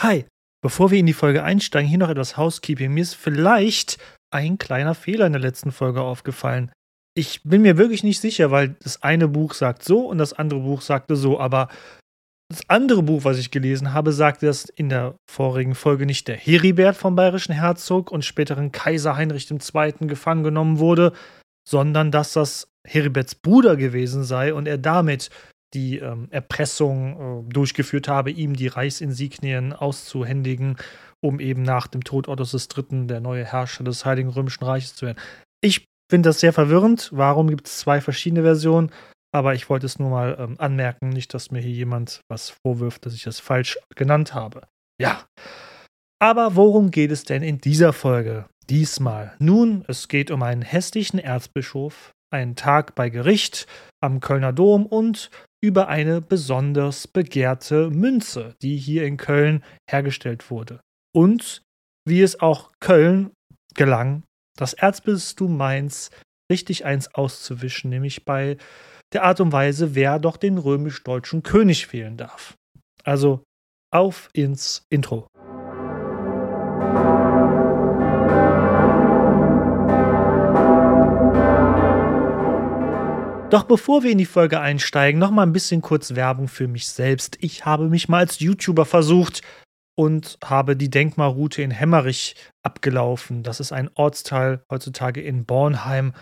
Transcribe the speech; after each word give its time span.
Hi, 0.00 0.26
bevor 0.62 0.90
wir 0.90 0.98
in 0.98 1.06
die 1.06 1.14
Folge 1.14 1.42
einsteigen, 1.42 1.88
hier 1.88 1.98
noch 1.98 2.10
etwas 2.10 2.36
Housekeeping. 2.36 2.92
Mir 2.92 3.00
ist 3.00 3.14
vielleicht 3.14 3.98
ein 4.30 4.58
kleiner 4.58 4.94
Fehler 4.94 5.26
in 5.26 5.32
der 5.32 5.40
letzten 5.40 5.72
Folge 5.72 6.02
aufgefallen. 6.02 6.70
Ich 7.14 7.42
bin 7.44 7.62
mir 7.62 7.78
wirklich 7.78 8.04
nicht 8.04 8.20
sicher, 8.20 8.50
weil 8.50 8.76
das 8.82 9.02
eine 9.02 9.26
Buch 9.26 9.54
sagt 9.54 9.82
so 9.82 10.00
und 10.00 10.18
das 10.18 10.34
andere 10.34 10.60
Buch 10.60 10.82
sagte 10.82 11.16
so, 11.16 11.40
aber 11.40 11.68
das 12.50 12.68
andere 12.68 13.02
Buch, 13.02 13.24
was 13.24 13.38
ich 13.38 13.50
gelesen 13.50 13.94
habe, 13.94 14.12
sagte, 14.12 14.46
dass 14.46 14.66
in 14.66 14.90
der 14.90 15.16
vorigen 15.30 15.74
Folge 15.74 16.04
nicht 16.04 16.28
der 16.28 16.36
Heribert 16.36 16.96
vom 16.96 17.16
bayerischen 17.16 17.54
Herzog 17.54 18.12
und 18.12 18.24
späteren 18.24 18.72
Kaiser 18.72 19.16
Heinrich 19.16 19.50
II. 19.50 19.92
gefangen 20.06 20.44
genommen 20.44 20.78
wurde, 20.78 21.12
sondern 21.66 22.10
dass 22.10 22.34
das 22.34 22.68
Heriberts 22.86 23.34
Bruder 23.34 23.76
gewesen 23.76 24.24
sei 24.24 24.52
und 24.52 24.68
er 24.68 24.78
damit 24.78 25.30
die 25.76 25.98
ähm, 25.98 26.28
Erpressung 26.30 27.44
äh, 27.46 27.52
durchgeführt 27.52 28.08
habe, 28.08 28.30
ihm 28.30 28.56
die 28.56 28.66
Reichsinsignien 28.66 29.74
auszuhändigen, 29.74 30.76
um 31.20 31.38
eben 31.38 31.62
nach 31.62 31.86
dem 31.86 32.02
Tod 32.02 32.28
Ottos 32.28 32.54
III. 32.54 33.06
der 33.06 33.20
neue 33.20 33.44
Herrscher 33.44 33.84
des 33.84 34.04
Heiligen 34.06 34.30
Römischen 34.30 34.64
Reiches 34.64 34.94
zu 34.94 35.06
werden. 35.06 35.18
Ich 35.60 35.84
finde 36.10 36.30
das 36.30 36.40
sehr 36.40 36.54
verwirrend. 36.54 37.10
Warum 37.12 37.48
gibt 37.48 37.66
es 37.66 37.78
zwei 37.78 38.00
verschiedene 38.00 38.42
Versionen? 38.42 38.90
Aber 39.34 39.54
ich 39.54 39.68
wollte 39.68 39.84
es 39.84 39.98
nur 39.98 40.08
mal 40.08 40.36
ähm, 40.38 40.54
anmerken, 40.58 41.10
nicht, 41.10 41.34
dass 41.34 41.50
mir 41.50 41.60
hier 41.60 41.72
jemand 41.72 42.22
was 42.28 42.54
vorwirft, 42.64 43.04
dass 43.04 43.14
ich 43.14 43.24
das 43.24 43.38
falsch 43.38 43.78
genannt 43.94 44.32
habe. 44.32 44.62
Ja. 45.00 45.26
Aber 46.18 46.56
worum 46.56 46.90
geht 46.90 47.10
es 47.10 47.24
denn 47.24 47.42
in 47.42 47.58
dieser 47.58 47.92
Folge? 47.92 48.46
Diesmal. 48.70 49.34
Nun, 49.38 49.84
es 49.88 50.08
geht 50.08 50.30
um 50.30 50.42
einen 50.42 50.62
hässlichen 50.62 51.18
Erzbischof, 51.18 52.12
einen 52.32 52.56
Tag 52.56 52.94
bei 52.94 53.10
Gericht 53.10 53.66
am 54.00 54.20
Kölner 54.20 54.52
Dom 54.52 54.86
und 54.86 55.30
über 55.62 55.88
eine 55.88 56.20
besonders 56.20 57.08
begehrte 57.08 57.90
Münze, 57.90 58.54
die 58.62 58.76
hier 58.76 59.04
in 59.06 59.16
Köln 59.16 59.64
hergestellt 59.90 60.50
wurde. 60.50 60.80
Und 61.14 61.62
wie 62.06 62.22
es 62.22 62.40
auch 62.40 62.72
Köln 62.80 63.30
gelang, 63.74 64.22
das 64.56 64.74
Erzbistum 64.74 65.56
Mainz 65.56 66.10
richtig 66.50 66.84
eins 66.84 67.12
auszuwischen, 67.14 67.90
nämlich 67.90 68.24
bei 68.24 68.56
der 69.12 69.24
Art 69.24 69.40
und 69.40 69.52
Weise, 69.52 69.94
wer 69.94 70.18
doch 70.18 70.36
den 70.36 70.58
römisch-deutschen 70.58 71.42
König 71.42 71.92
wählen 71.92 72.16
darf. 72.16 72.54
Also 73.04 73.44
auf 73.92 74.28
ins 74.32 74.82
Intro. 74.90 75.26
Doch 83.50 83.62
bevor 83.62 84.02
wir 84.02 84.10
in 84.10 84.18
die 84.18 84.26
Folge 84.26 84.58
einsteigen, 84.58 85.20
noch 85.20 85.30
mal 85.30 85.44
ein 85.44 85.52
bisschen 85.52 85.80
kurz 85.80 86.16
Werbung 86.16 86.48
für 86.48 86.66
mich 86.66 86.88
selbst. 86.88 87.38
Ich 87.40 87.64
habe 87.64 87.88
mich 87.88 88.08
mal 88.08 88.18
als 88.18 88.40
YouTuber 88.40 88.84
versucht 88.84 89.40
und 89.96 90.36
habe 90.44 90.76
die 90.76 90.90
Denkmalroute 90.90 91.62
in 91.62 91.70
Hemmerich 91.70 92.34
abgelaufen. 92.64 93.44
Das 93.44 93.60
ist 93.60 93.70
ein 93.70 93.88
Ortsteil 93.94 94.64
heutzutage 94.68 95.22
in 95.22 95.44
Bornheim. 95.44 96.12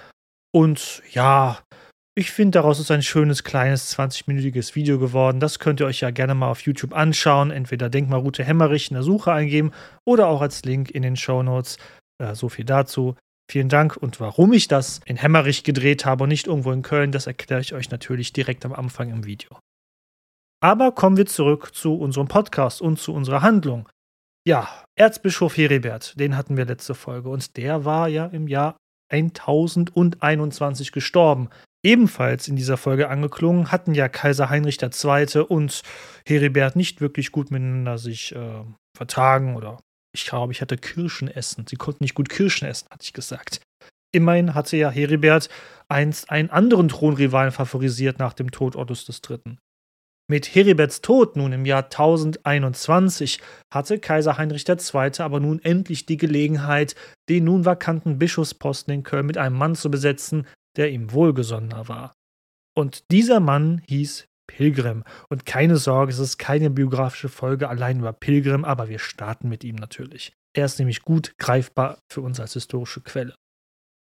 Und 0.52 1.02
ja, 1.12 1.60
ich 2.14 2.30
finde, 2.30 2.58
daraus 2.58 2.78
ist 2.78 2.90
ein 2.90 3.02
schönes, 3.02 3.42
kleines, 3.42 3.98
20-minütiges 3.98 4.74
Video 4.74 4.98
geworden. 4.98 5.40
Das 5.40 5.58
könnt 5.58 5.80
ihr 5.80 5.86
euch 5.86 6.00
ja 6.00 6.10
gerne 6.10 6.34
mal 6.34 6.50
auf 6.50 6.60
YouTube 6.60 6.94
anschauen. 6.94 7.50
Entweder 7.50 7.88
Denkmalroute 7.88 8.44
Hemmerich 8.44 8.90
in 8.90 8.94
der 8.94 9.02
Suche 9.02 9.32
eingeben 9.32 9.72
oder 10.04 10.28
auch 10.28 10.42
als 10.42 10.62
Link 10.64 10.90
in 10.90 11.02
den 11.02 11.16
Show 11.16 11.42
Notes. 11.42 11.78
Äh, 12.22 12.34
so 12.34 12.50
viel 12.50 12.66
dazu. 12.66 13.16
Vielen 13.50 13.68
Dank. 13.68 13.96
Und 13.96 14.20
warum 14.20 14.52
ich 14.52 14.68
das 14.68 15.00
in 15.04 15.16
Hemmerich 15.16 15.64
gedreht 15.64 16.04
habe 16.04 16.24
und 16.24 16.30
nicht 16.30 16.46
irgendwo 16.46 16.72
in 16.72 16.82
Köln, 16.82 17.12
das 17.12 17.26
erkläre 17.26 17.60
ich 17.60 17.74
euch 17.74 17.90
natürlich 17.90 18.32
direkt 18.32 18.64
am 18.64 18.72
Anfang 18.72 19.10
im 19.10 19.24
Video. 19.24 19.58
Aber 20.62 20.92
kommen 20.92 21.16
wir 21.16 21.26
zurück 21.26 21.74
zu 21.74 21.94
unserem 21.94 22.26
Podcast 22.26 22.80
und 22.80 22.98
zu 22.98 23.12
unserer 23.12 23.42
Handlung. 23.42 23.88
Ja, 24.46 24.68
Erzbischof 24.96 25.56
Heribert, 25.56 26.18
den 26.18 26.36
hatten 26.36 26.56
wir 26.56 26.64
letzte 26.64 26.94
Folge 26.94 27.28
und 27.28 27.56
der 27.56 27.84
war 27.84 28.08
ja 28.08 28.26
im 28.26 28.48
Jahr 28.48 28.76
1021 29.10 30.92
gestorben. 30.92 31.50
Ebenfalls 31.84 32.48
in 32.48 32.56
dieser 32.56 32.78
Folge 32.78 33.10
angeklungen 33.10 33.70
hatten 33.70 33.94
ja 33.94 34.08
Kaiser 34.08 34.48
Heinrich 34.48 34.80
II. 34.82 35.40
und 35.48 35.82
Heribert 36.26 36.76
nicht 36.76 37.02
wirklich 37.02 37.30
gut 37.30 37.50
miteinander 37.50 37.98
sich 37.98 38.34
äh, 38.34 38.64
vertragen 38.96 39.56
oder 39.56 39.80
ich 40.14 40.26
glaube, 40.26 40.52
ich 40.52 40.60
hatte 40.60 40.76
Kirschen 40.76 41.28
essen. 41.28 41.66
Sie 41.68 41.76
konnten 41.76 42.04
nicht 42.04 42.14
gut 42.14 42.28
Kirschen 42.28 42.68
essen, 42.68 42.88
hatte 42.90 43.02
ich 43.02 43.12
gesagt. 43.12 43.60
Immerhin 44.12 44.54
hatte 44.54 44.76
ja 44.76 44.90
Heribert 44.90 45.48
einst 45.88 46.30
einen 46.30 46.50
anderen 46.50 46.88
Thronrivalen 46.88 47.50
favorisiert 47.50 48.18
nach 48.18 48.32
dem 48.32 48.50
Tod 48.52 48.76
Ottos 48.76 49.08
III. 49.08 49.56
Mit 50.30 50.54
Heriberts 50.54 51.02
Tod 51.02 51.36
nun 51.36 51.52
im 51.52 51.66
Jahr 51.66 51.84
1021 51.84 53.40
hatte 53.72 53.98
Kaiser 53.98 54.38
Heinrich 54.38 54.66
II. 54.66 55.10
aber 55.18 55.40
nun 55.40 55.62
endlich 55.62 56.06
die 56.06 56.16
Gelegenheit, 56.16 56.94
den 57.28 57.44
nun 57.44 57.66
vakanten 57.66 58.18
Bischofsposten 58.18 58.94
in 58.94 59.02
Köln 59.02 59.26
mit 59.26 59.36
einem 59.36 59.56
Mann 59.56 59.74
zu 59.74 59.90
besetzen, 59.90 60.46
der 60.76 60.90
ihm 60.90 61.12
wohlgesonnener 61.12 61.88
war. 61.88 62.14
Und 62.74 63.10
dieser 63.10 63.40
Mann 63.40 63.82
hieß 63.86 64.26
Pilgrim. 64.46 65.04
Und 65.28 65.46
keine 65.46 65.76
Sorge, 65.76 66.12
es 66.12 66.18
ist 66.18 66.38
keine 66.38 66.70
biografische 66.70 67.28
Folge 67.28 67.68
allein 67.68 68.00
über 68.00 68.12
Pilgrim, 68.12 68.64
aber 68.64 68.88
wir 68.88 68.98
starten 68.98 69.48
mit 69.48 69.64
ihm 69.64 69.76
natürlich. 69.76 70.32
Er 70.56 70.66
ist 70.66 70.78
nämlich 70.78 71.02
gut 71.02 71.34
greifbar 71.38 71.98
für 72.10 72.20
uns 72.20 72.40
als 72.40 72.52
historische 72.52 73.00
Quelle. 73.00 73.34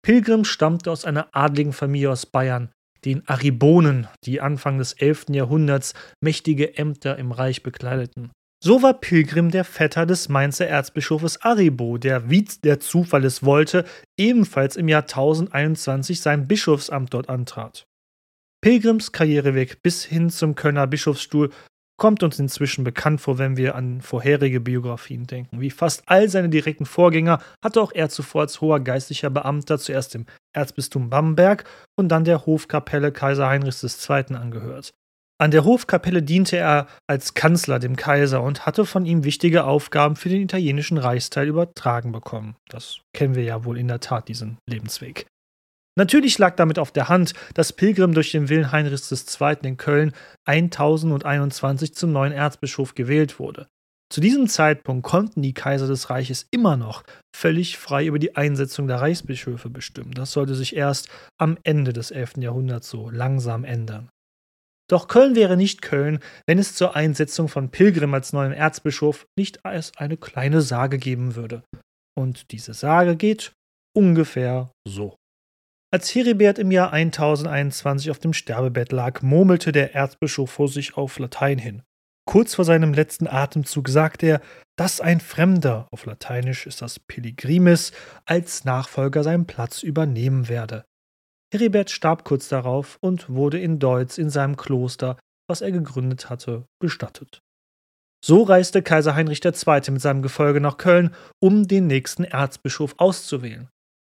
Pilgrim 0.03 0.45
stammte 0.45 0.91
aus 0.91 1.05
einer 1.05 1.27
adligen 1.35 1.73
Familie 1.73 2.11
aus 2.11 2.25
Bayern, 2.25 2.71
den 3.03 3.27
Aribonen, 3.27 4.07
die 4.23 4.41
Anfang 4.41 4.77
des 4.77 4.93
11. 4.93 5.27
Jahrhunderts 5.29 5.93
mächtige 6.21 6.77
Ämter 6.77 7.17
im 7.17 7.31
Reich 7.31 7.63
bekleideten. 7.63 8.31
So 8.63 8.81
war 8.81 8.95
Pilgrim 8.95 9.51
der 9.51 9.63
Vetter 9.63 10.05
des 10.05 10.29
Mainzer 10.29 10.67
Erzbischofes 10.67 11.41
Aribo, 11.41 11.97
der, 11.97 12.29
wie 12.29 12.43
der 12.63 12.79
Zufall 12.79 13.23
es 13.23 13.43
wollte, 13.43 13.85
ebenfalls 14.17 14.75
im 14.75 14.87
Jahr 14.87 15.03
1021 15.03 16.21
sein 16.21 16.47
Bischofsamt 16.47 17.13
dort 17.13 17.29
antrat. 17.29 17.85
Pilgrims 18.61 19.11
Karriereweg 19.11 19.81
bis 19.83 20.03
hin 20.03 20.29
zum 20.29 20.55
Kölner 20.55 20.87
Bischofsstuhl 20.87 21.51
kommt 21.99 22.21
uns 22.23 22.39
inzwischen 22.39 22.83
bekannt 22.83 23.21
vor, 23.21 23.37
wenn 23.37 23.57
wir 23.57 23.75
an 23.75 24.01
vorherige 24.01 24.59
Biografien 24.59 25.25
denken. 25.25 25.59
Wie 25.61 25.71
fast 25.71 26.03
all 26.05 26.29
seine 26.29 26.49
direkten 26.49 26.85
Vorgänger 26.85 27.39
hatte 27.63 27.81
auch 27.81 27.91
er 27.91 28.09
zuvor 28.09 28.41
als 28.41 28.61
hoher 28.61 28.79
geistlicher 28.79 29.29
Beamter 29.29 29.79
zuerst 29.79 30.15
im 30.15 30.25
Erzbistum 30.55 31.09
Bamberg 31.09 31.65
und 31.95 32.09
dann 32.09 32.23
der 32.23 32.45
Hofkapelle 32.45 33.11
Kaiser 33.11 33.49
Heinrichs 33.49 33.83
II. 34.09 34.35
angehört. 34.35 34.93
An 35.39 35.51
der 35.51 35.65
Hofkapelle 35.65 36.23
diente 36.23 36.57
er 36.57 36.87
als 37.07 37.35
Kanzler 37.35 37.77
dem 37.77 37.95
Kaiser 37.95 38.41
und 38.41 38.65
hatte 38.65 38.85
von 38.85 39.05
ihm 39.05 39.23
wichtige 39.23 39.65
Aufgaben 39.65 40.15
für 40.15 40.29
den 40.29 40.41
italienischen 40.41 40.97
Reichsteil 40.97 41.47
übertragen 41.47 42.11
bekommen. 42.11 42.55
Das 42.69 43.01
kennen 43.13 43.35
wir 43.35 43.43
ja 43.43 43.63
wohl 43.63 43.77
in 43.77 43.87
der 43.87 43.99
Tat, 43.99 44.29
diesen 44.29 44.57
Lebensweg. 44.67 45.27
Natürlich 45.97 46.37
lag 46.37 46.55
damit 46.55 46.77
auf 46.77 46.91
der 46.91 47.09
Hand, 47.09 47.33
dass 47.55 47.73
Pilgrim 47.73 48.13
durch 48.13 48.31
den 48.31 48.49
Willen 48.49 48.71
Heinrichs 48.71 49.11
II. 49.11 49.57
in 49.63 49.77
Köln 49.77 50.13
1021 50.45 51.95
zum 51.95 52.11
neuen 52.11 52.33
Erzbischof 52.33 52.93
gewählt 52.93 53.39
wurde. 53.39 53.67
Zu 54.09 54.21
diesem 54.21 54.47
Zeitpunkt 54.47 55.03
konnten 55.03 55.41
die 55.41 55.55
Kaiser 55.55 55.87
des 55.87 56.11
Reiches 56.11 56.47
immer 56.51 56.77
noch 56.77 57.03
völlig 57.35 57.79
frei 57.79 58.05
über 58.05 58.19
die 58.19 58.35
Einsetzung 58.35 58.87
der 58.87 59.01
Reichsbischöfe 59.01 59.71
bestimmen. 59.71 60.11
Das 60.11 60.31
sollte 60.31 60.53
sich 60.53 60.75
erst 60.75 61.09
am 61.39 61.57
Ende 61.63 61.93
des 61.93 62.11
11. 62.11 62.37
Jahrhunderts 62.37 62.89
so 62.89 63.09
langsam 63.09 63.65
ändern. 63.65 64.07
Doch 64.89 65.07
Köln 65.07 65.35
wäre 65.35 65.57
nicht 65.57 65.81
Köln, 65.81 66.19
wenn 66.45 66.59
es 66.59 66.75
zur 66.75 66.95
Einsetzung 66.95 67.49
von 67.49 67.71
Pilgrim 67.71 68.13
als 68.13 68.33
neuen 68.33 68.53
Erzbischof 68.53 69.25
nicht 69.37 69.61
erst 69.65 69.99
eine 69.99 70.15
kleine 70.15 70.61
Sage 70.61 70.99
geben 70.99 71.35
würde. 71.35 71.63
Und 72.15 72.51
diese 72.51 72.75
Sage 72.75 73.15
geht 73.15 73.51
ungefähr 73.95 74.71
so. 74.87 75.17
Als 75.89 76.13
Heribert 76.13 76.59
im 76.59 76.69
Jahr 76.69 76.91
1021 76.91 78.11
auf 78.11 78.19
dem 78.19 78.33
Sterbebett 78.33 78.91
lag, 78.91 79.21
murmelte 79.21 79.71
der 79.71 79.95
Erzbischof 79.95 80.51
vor 80.51 80.67
sich 80.67 80.97
auf 80.97 81.17
Latein 81.17 81.57
hin. 81.57 81.81
Kurz 82.25 82.55
vor 82.55 82.65
seinem 82.65 82.93
letzten 82.93 83.25
Atemzug 83.25 83.87
sagte 83.87 84.25
er, 84.25 84.41
dass 84.75 84.99
ein 84.99 85.21
Fremder, 85.21 85.87
auf 85.91 86.05
Lateinisch 86.05 86.67
ist 86.67 86.81
das 86.81 86.99
Pilgrimis, 86.99 87.93
als 88.25 88.65
Nachfolger 88.65 89.23
seinen 89.23 89.47
Platz 89.47 89.81
übernehmen 89.81 90.49
werde. 90.49 90.83
Heribert 91.53 91.89
starb 91.89 92.25
kurz 92.25 92.49
darauf 92.49 92.97
und 92.99 93.29
wurde 93.29 93.57
in 93.57 93.79
Deutz 93.79 94.17
in 94.17 94.29
seinem 94.29 94.57
Kloster, 94.57 95.17
was 95.49 95.61
er 95.61 95.71
gegründet 95.71 96.29
hatte, 96.29 96.65
bestattet. 96.81 97.39
So 98.21 98.43
reiste 98.43 98.81
Kaiser 98.81 99.15
Heinrich 99.15 99.45
II. 99.45 99.91
mit 99.91 100.01
seinem 100.01 100.21
Gefolge 100.21 100.59
nach 100.59 100.75
Köln, 100.75 101.15
um 101.41 101.65
den 101.65 101.87
nächsten 101.87 102.25
Erzbischof 102.25 102.95
auszuwählen. 102.97 103.69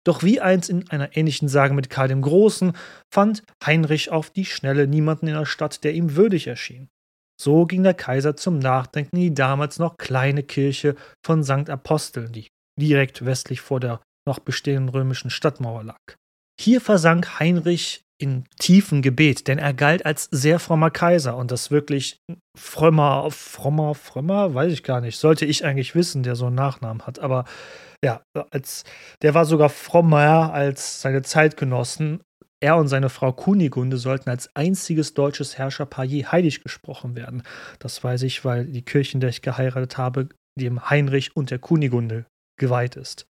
Doch 0.05 0.23
wie 0.23 0.41
einst 0.41 0.69
in 0.69 0.89
einer 0.89 1.15
ähnlichen 1.15 1.47
Sage 1.47 1.73
mit 1.73 1.89
Karl 1.89 2.09
dem 2.09 2.21
Großen 2.21 2.73
fand 3.13 3.43
Heinrich 3.65 4.11
auf 4.11 4.29
die 4.29 4.45
Schnelle 4.45 4.87
niemanden 4.87 5.27
in 5.27 5.35
der 5.35 5.45
Stadt, 5.45 5.83
der 5.83 5.93
ihm 5.93 6.15
würdig 6.15 6.47
erschien. 6.47 6.89
So 7.41 7.65
ging 7.65 7.83
der 7.83 7.93
Kaiser 7.93 8.35
zum 8.35 8.59
Nachdenken 8.59 9.15
in 9.15 9.21
die 9.21 9.33
damals 9.33 9.79
noch 9.79 9.97
kleine 9.97 10.43
Kirche 10.43 10.95
von 11.25 11.43
St. 11.43 11.69
Apostel, 11.69 12.29
die 12.29 12.47
direkt 12.79 13.25
westlich 13.25 13.61
vor 13.61 13.79
der 13.79 14.01
noch 14.27 14.39
bestehenden 14.39 14.89
römischen 14.89 15.29
Stadtmauer 15.29 15.83
lag. 15.83 15.99
Hier 16.59 16.81
versank 16.81 17.39
Heinrich 17.39 18.03
in 18.21 18.45
tiefen 18.59 19.01
Gebet, 19.01 19.47
denn 19.47 19.57
er 19.57 19.73
galt 19.73 20.05
als 20.05 20.29
sehr 20.31 20.59
frommer 20.59 20.91
Kaiser 20.91 21.35
und 21.35 21.51
das 21.51 21.71
wirklich 21.71 22.19
frommer, 22.57 23.29
frommer, 23.31 23.95
frommer, 23.95 24.53
weiß 24.53 24.71
ich 24.71 24.83
gar 24.83 25.01
nicht. 25.01 25.17
Sollte 25.17 25.45
ich 25.45 25.65
eigentlich 25.65 25.95
wissen, 25.95 26.23
der 26.23 26.35
so 26.35 26.45
einen 26.45 26.55
Nachnamen 26.55 27.05
hat. 27.05 27.19
Aber 27.19 27.43
ja, 28.03 28.23
als, 28.51 28.83
der 29.21 29.33
war 29.33 29.45
sogar 29.45 29.69
frommer 29.69 30.53
als 30.53 31.01
seine 31.01 31.21
Zeitgenossen. 31.21 32.21
Er 32.59 32.77
und 32.77 32.87
seine 32.87 33.09
Frau 33.09 33.33
Kunigunde 33.33 33.97
sollten 33.97 34.29
als 34.29 34.55
einziges 34.55 35.13
deutsches 35.13 35.57
Herrscherpaar 35.57 36.05
je 36.05 36.25
heilig 36.25 36.63
gesprochen 36.63 37.15
werden. 37.15 37.43
Das 37.79 38.03
weiß 38.03 38.23
ich, 38.23 38.45
weil 38.45 38.65
die 38.65 38.83
Kirche, 38.83 39.15
in 39.15 39.19
der 39.19 39.29
ich 39.29 39.41
geheiratet 39.41 39.97
habe, 39.97 40.29
dem 40.59 40.89
Heinrich 40.89 41.35
und 41.35 41.51
der 41.51 41.59
Kunigunde 41.59 42.25
geweiht 42.57 42.95
ist. 42.95 43.25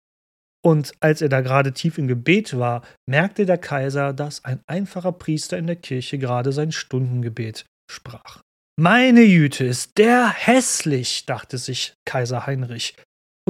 Und 0.63 0.93
als 0.99 1.21
er 1.21 1.29
da 1.29 1.41
gerade 1.41 1.73
tief 1.73 1.97
im 1.97 2.07
Gebet 2.07 2.57
war, 2.57 2.83
merkte 3.09 3.45
der 3.45 3.57
Kaiser, 3.57 4.13
dass 4.13 4.45
ein 4.45 4.61
einfacher 4.67 5.11
Priester 5.11 5.57
in 5.57 5.67
der 5.67 5.75
Kirche 5.75 6.17
gerade 6.17 6.51
sein 6.51 6.71
Stundengebet 6.71 7.65
sprach. 7.89 8.41
Meine 8.79 9.21
Jüte, 9.21 9.65
ist 9.65 9.97
der 9.97 10.29
hässlich, 10.29 11.25
dachte 11.25 11.57
sich 11.57 11.93
Kaiser 12.05 12.45
Heinrich. 12.45 12.95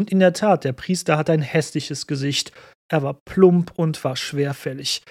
Und 0.01 0.11
in 0.11 0.17
der 0.17 0.33
Tat, 0.33 0.63
der 0.63 0.73
Priester 0.73 1.15
hatte 1.15 1.31
ein 1.31 1.43
hässliches 1.43 2.07
Gesicht. 2.07 2.51
Er 2.91 3.03
war 3.03 3.19
plump 3.23 3.73
und 3.75 4.03
war 4.03 4.15
schwerfällig. 4.15 5.03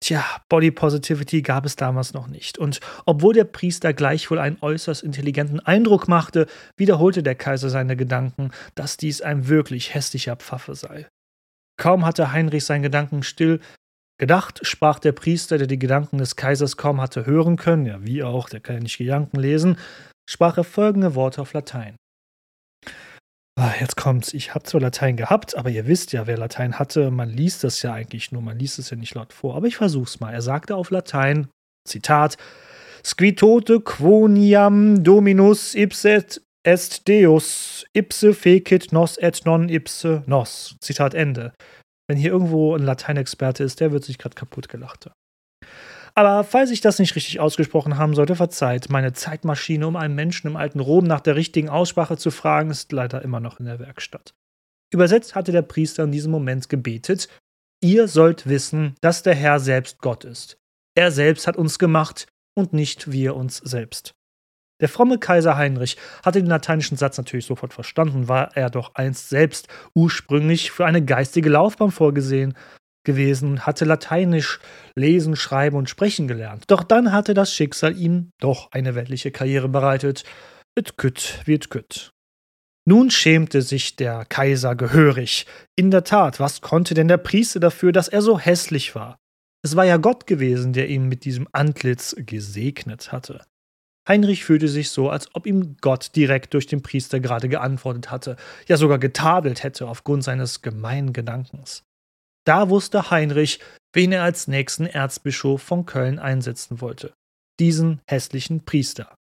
Tja, 0.00 0.24
Body 0.48 0.72
Positivity 0.72 1.40
gab 1.40 1.64
es 1.64 1.76
damals 1.76 2.14
noch 2.14 2.26
nicht. 2.26 2.58
Und 2.58 2.80
obwohl 3.06 3.32
der 3.32 3.44
Priester 3.44 3.92
gleichwohl 3.92 4.40
einen 4.40 4.58
äußerst 4.60 5.04
intelligenten 5.04 5.60
Eindruck 5.60 6.08
machte, 6.08 6.48
wiederholte 6.76 7.22
der 7.22 7.36
Kaiser 7.36 7.70
seine 7.70 7.94
Gedanken, 7.94 8.50
dass 8.74 8.96
dies 8.96 9.22
ein 9.22 9.46
wirklich 9.46 9.94
hässlicher 9.94 10.34
Pfaffe 10.34 10.74
sei. 10.74 11.06
Kaum 11.80 12.04
hatte 12.04 12.32
Heinrich 12.32 12.64
seinen 12.64 12.82
Gedanken 12.82 13.22
still 13.22 13.60
gedacht, 14.18 14.66
sprach 14.66 14.98
der 14.98 15.12
Priester, 15.12 15.58
der 15.58 15.68
die 15.68 15.78
Gedanken 15.78 16.18
des 16.18 16.34
Kaisers 16.34 16.76
kaum 16.76 17.00
hatte 17.00 17.24
hören 17.24 17.54
können, 17.54 17.86
ja 17.86 18.04
wie 18.04 18.24
auch, 18.24 18.48
der 18.48 18.58
kann 18.58 18.74
ja 18.74 18.82
nicht 18.82 18.98
Gedanken 18.98 19.38
lesen, 19.38 19.78
sprach 20.28 20.58
er 20.58 20.64
folgende 20.64 21.14
Worte 21.14 21.40
auf 21.40 21.52
Latein. 21.52 21.94
Ah, 23.56 23.72
jetzt 23.80 23.96
kommt's. 23.96 24.34
Ich 24.34 24.54
habe 24.54 24.64
zwar 24.64 24.80
Latein 24.80 25.16
gehabt, 25.16 25.56
aber 25.56 25.70
ihr 25.70 25.86
wisst 25.86 26.12
ja, 26.12 26.26
wer 26.26 26.36
Latein 26.36 26.78
hatte, 26.78 27.10
man 27.10 27.30
liest 27.30 27.62
das 27.62 27.82
ja 27.82 27.92
eigentlich 27.92 28.32
nur, 28.32 28.42
man 28.42 28.58
liest 28.58 28.78
es 28.80 28.90
ja 28.90 28.96
nicht 28.96 29.14
laut 29.14 29.32
vor. 29.32 29.54
Aber 29.54 29.66
ich 29.66 29.76
versuch's 29.76 30.18
mal. 30.18 30.34
Er 30.34 30.42
sagte 30.42 30.74
auf 30.74 30.90
Latein, 30.90 31.48
Zitat, 31.88 32.36
Squitote 33.04 33.80
quoniam 33.80 35.04
dominus 35.04 35.74
ipset 35.74 36.40
est 36.64 37.06
Deus, 37.06 37.84
ipse 37.92 38.32
fecit 38.32 38.92
nos 38.92 39.18
et 39.18 39.44
non 39.44 39.68
ipse 39.68 40.24
nos. 40.26 40.76
Zitat 40.80 41.14
Ende. 41.14 41.52
Wenn 42.08 42.18
hier 42.18 42.32
irgendwo 42.32 42.74
ein 42.74 42.82
Lateinexperte 42.82 43.62
ist, 43.62 43.80
der 43.80 43.92
wird 43.92 44.04
sich 44.04 44.18
gerade 44.18 44.34
kaputt 44.34 44.68
gelacht. 44.68 45.10
Aber 46.16 46.44
falls 46.44 46.70
ich 46.70 46.80
das 46.80 47.00
nicht 47.00 47.16
richtig 47.16 47.40
ausgesprochen 47.40 47.98
haben 47.98 48.14
sollte, 48.14 48.36
verzeiht. 48.36 48.88
Meine 48.88 49.12
Zeitmaschine, 49.12 49.86
um 49.86 49.96
einen 49.96 50.14
Menschen 50.14 50.46
im 50.46 50.56
alten 50.56 50.78
Rom 50.78 51.04
nach 51.04 51.20
der 51.20 51.34
richtigen 51.34 51.68
Aussprache 51.68 52.16
zu 52.16 52.30
fragen, 52.30 52.70
ist 52.70 52.92
leider 52.92 53.22
immer 53.22 53.40
noch 53.40 53.58
in 53.58 53.66
der 53.66 53.80
Werkstatt. 53.80 54.34
Übersetzt 54.92 55.34
hatte 55.34 55.50
der 55.50 55.62
Priester 55.62 56.04
in 56.04 56.12
diesem 56.12 56.30
Moment 56.30 56.68
gebetet: 56.68 57.28
Ihr 57.82 58.06
sollt 58.06 58.46
wissen, 58.46 58.94
dass 59.00 59.24
der 59.24 59.34
Herr 59.34 59.58
selbst 59.58 59.98
Gott 59.98 60.24
ist. 60.24 60.56
Er 60.96 61.10
selbst 61.10 61.48
hat 61.48 61.56
uns 61.56 61.80
gemacht 61.80 62.28
und 62.56 62.72
nicht 62.72 63.10
wir 63.10 63.34
uns 63.34 63.56
selbst. 63.56 64.14
Der 64.80 64.88
fromme 64.88 65.18
Kaiser 65.18 65.56
Heinrich 65.56 65.96
hatte 66.24 66.40
den 66.40 66.48
lateinischen 66.48 66.96
Satz 66.96 67.18
natürlich 67.18 67.46
sofort 67.46 67.72
verstanden, 67.72 68.28
war 68.28 68.56
er 68.56 68.70
doch 68.70 68.94
einst 68.94 69.28
selbst 69.28 69.68
ursprünglich 69.94 70.70
für 70.70 70.84
eine 70.86 71.04
geistige 71.04 71.48
Laufbahn 71.48 71.90
vorgesehen 71.90 72.54
gewesen, 73.04 73.66
hatte 73.66 73.84
Lateinisch 73.84 74.60
lesen, 74.96 75.36
schreiben 75.36 75.76
und 75.76 75.88
sprechen 75.88 76.28
gelernt. 76.28 76.64
Doch 76.68 76.82
dann 76.82 77.12
hatte 77.12 77.34
das 77.34 77.52
Schicksal 77.52 77.96
ihm 77.96 78.30
doch 78.40 78.70
eine 78.72 78.94
weltliche 78.94 79.30
Karriere 79.30 79.68
bereitet. 79.68 80.24
Et 80.76 80.96
kütt 80.96 81.40
wird 81.44 81.70
kütt. 81.70 82.10
Nun 82.86 83.10
schämte 83.10 83.62
sich 83.62 83.96
der 83.96 84.26
Kaiser 84.26 84.76
gehörig. 84.76 85.46
In 85.76 85.90
der 85.90 86.04
Tat, 86.04 86.38
was 86.38 86.60
konnte 86.60 86.94
denn 86.94 87.08
der 87.08 87.16
Priester 87.16 87.60
dafür, 87.60 87.92
dass 87.92 88.08
er 88.08 88.20
so 88.20 88.38
hässlich 88.38 88.94
war? 88.94 89.16
Es 89.64 89.76
war 89.76 89.86
ja 89.86 89.96
Gott 89.96 90.26
gewesen, 90.26 90.74
der 90.74 90.88
ihn 90.90 91.08
mit 91.08 91.24
diesem 91.24 91.48
Antlitz 91.52 92.14
gesegnet 92.18 93.12
hatte. 93.12 93.40
Heinrich 94.06 94.44
fühlte 94.44 94.68
sich 94.68 94.90
so, 94.90 95.08
als 95.08 95.34
ob 95.34 95.46
ihm 95.46 95.78
Gott 95.80 96.14
direkt 96.14 96.52
durch 96.52 96.66
den 96.66 96.82
Priester 96.82 97.20
gerade 97.20 97.48
geantwortet 97.48 98.10
hatte, 98.10 98.36
ja 98.68 98.76
sogar 98.76 98.98
getadelt 98.98 99.62
hätte 99.62 99.88
aufgrund 99.88 100.22
seines 100.22 100.60
gemeinen 100.60 101.14
Gedankens. 101.14 101.82
Da 102.46 102.68
wusste 102.68 103.10
Heinrich, 103.10 103.60
wen 103.92 104.12
er 104.12 104.22
als 104.22 104.48
nächsten 104.48 104.86
Erzbischof 104.86 105.62
von 105.62 105.86
Köln 105.86 106.18
einsetzen 106.18 106.80
wollte. 106.80 107.14
Diesen 107.58 108.00
hässlichen 108.06 108.64
Priester. 108.64 109.14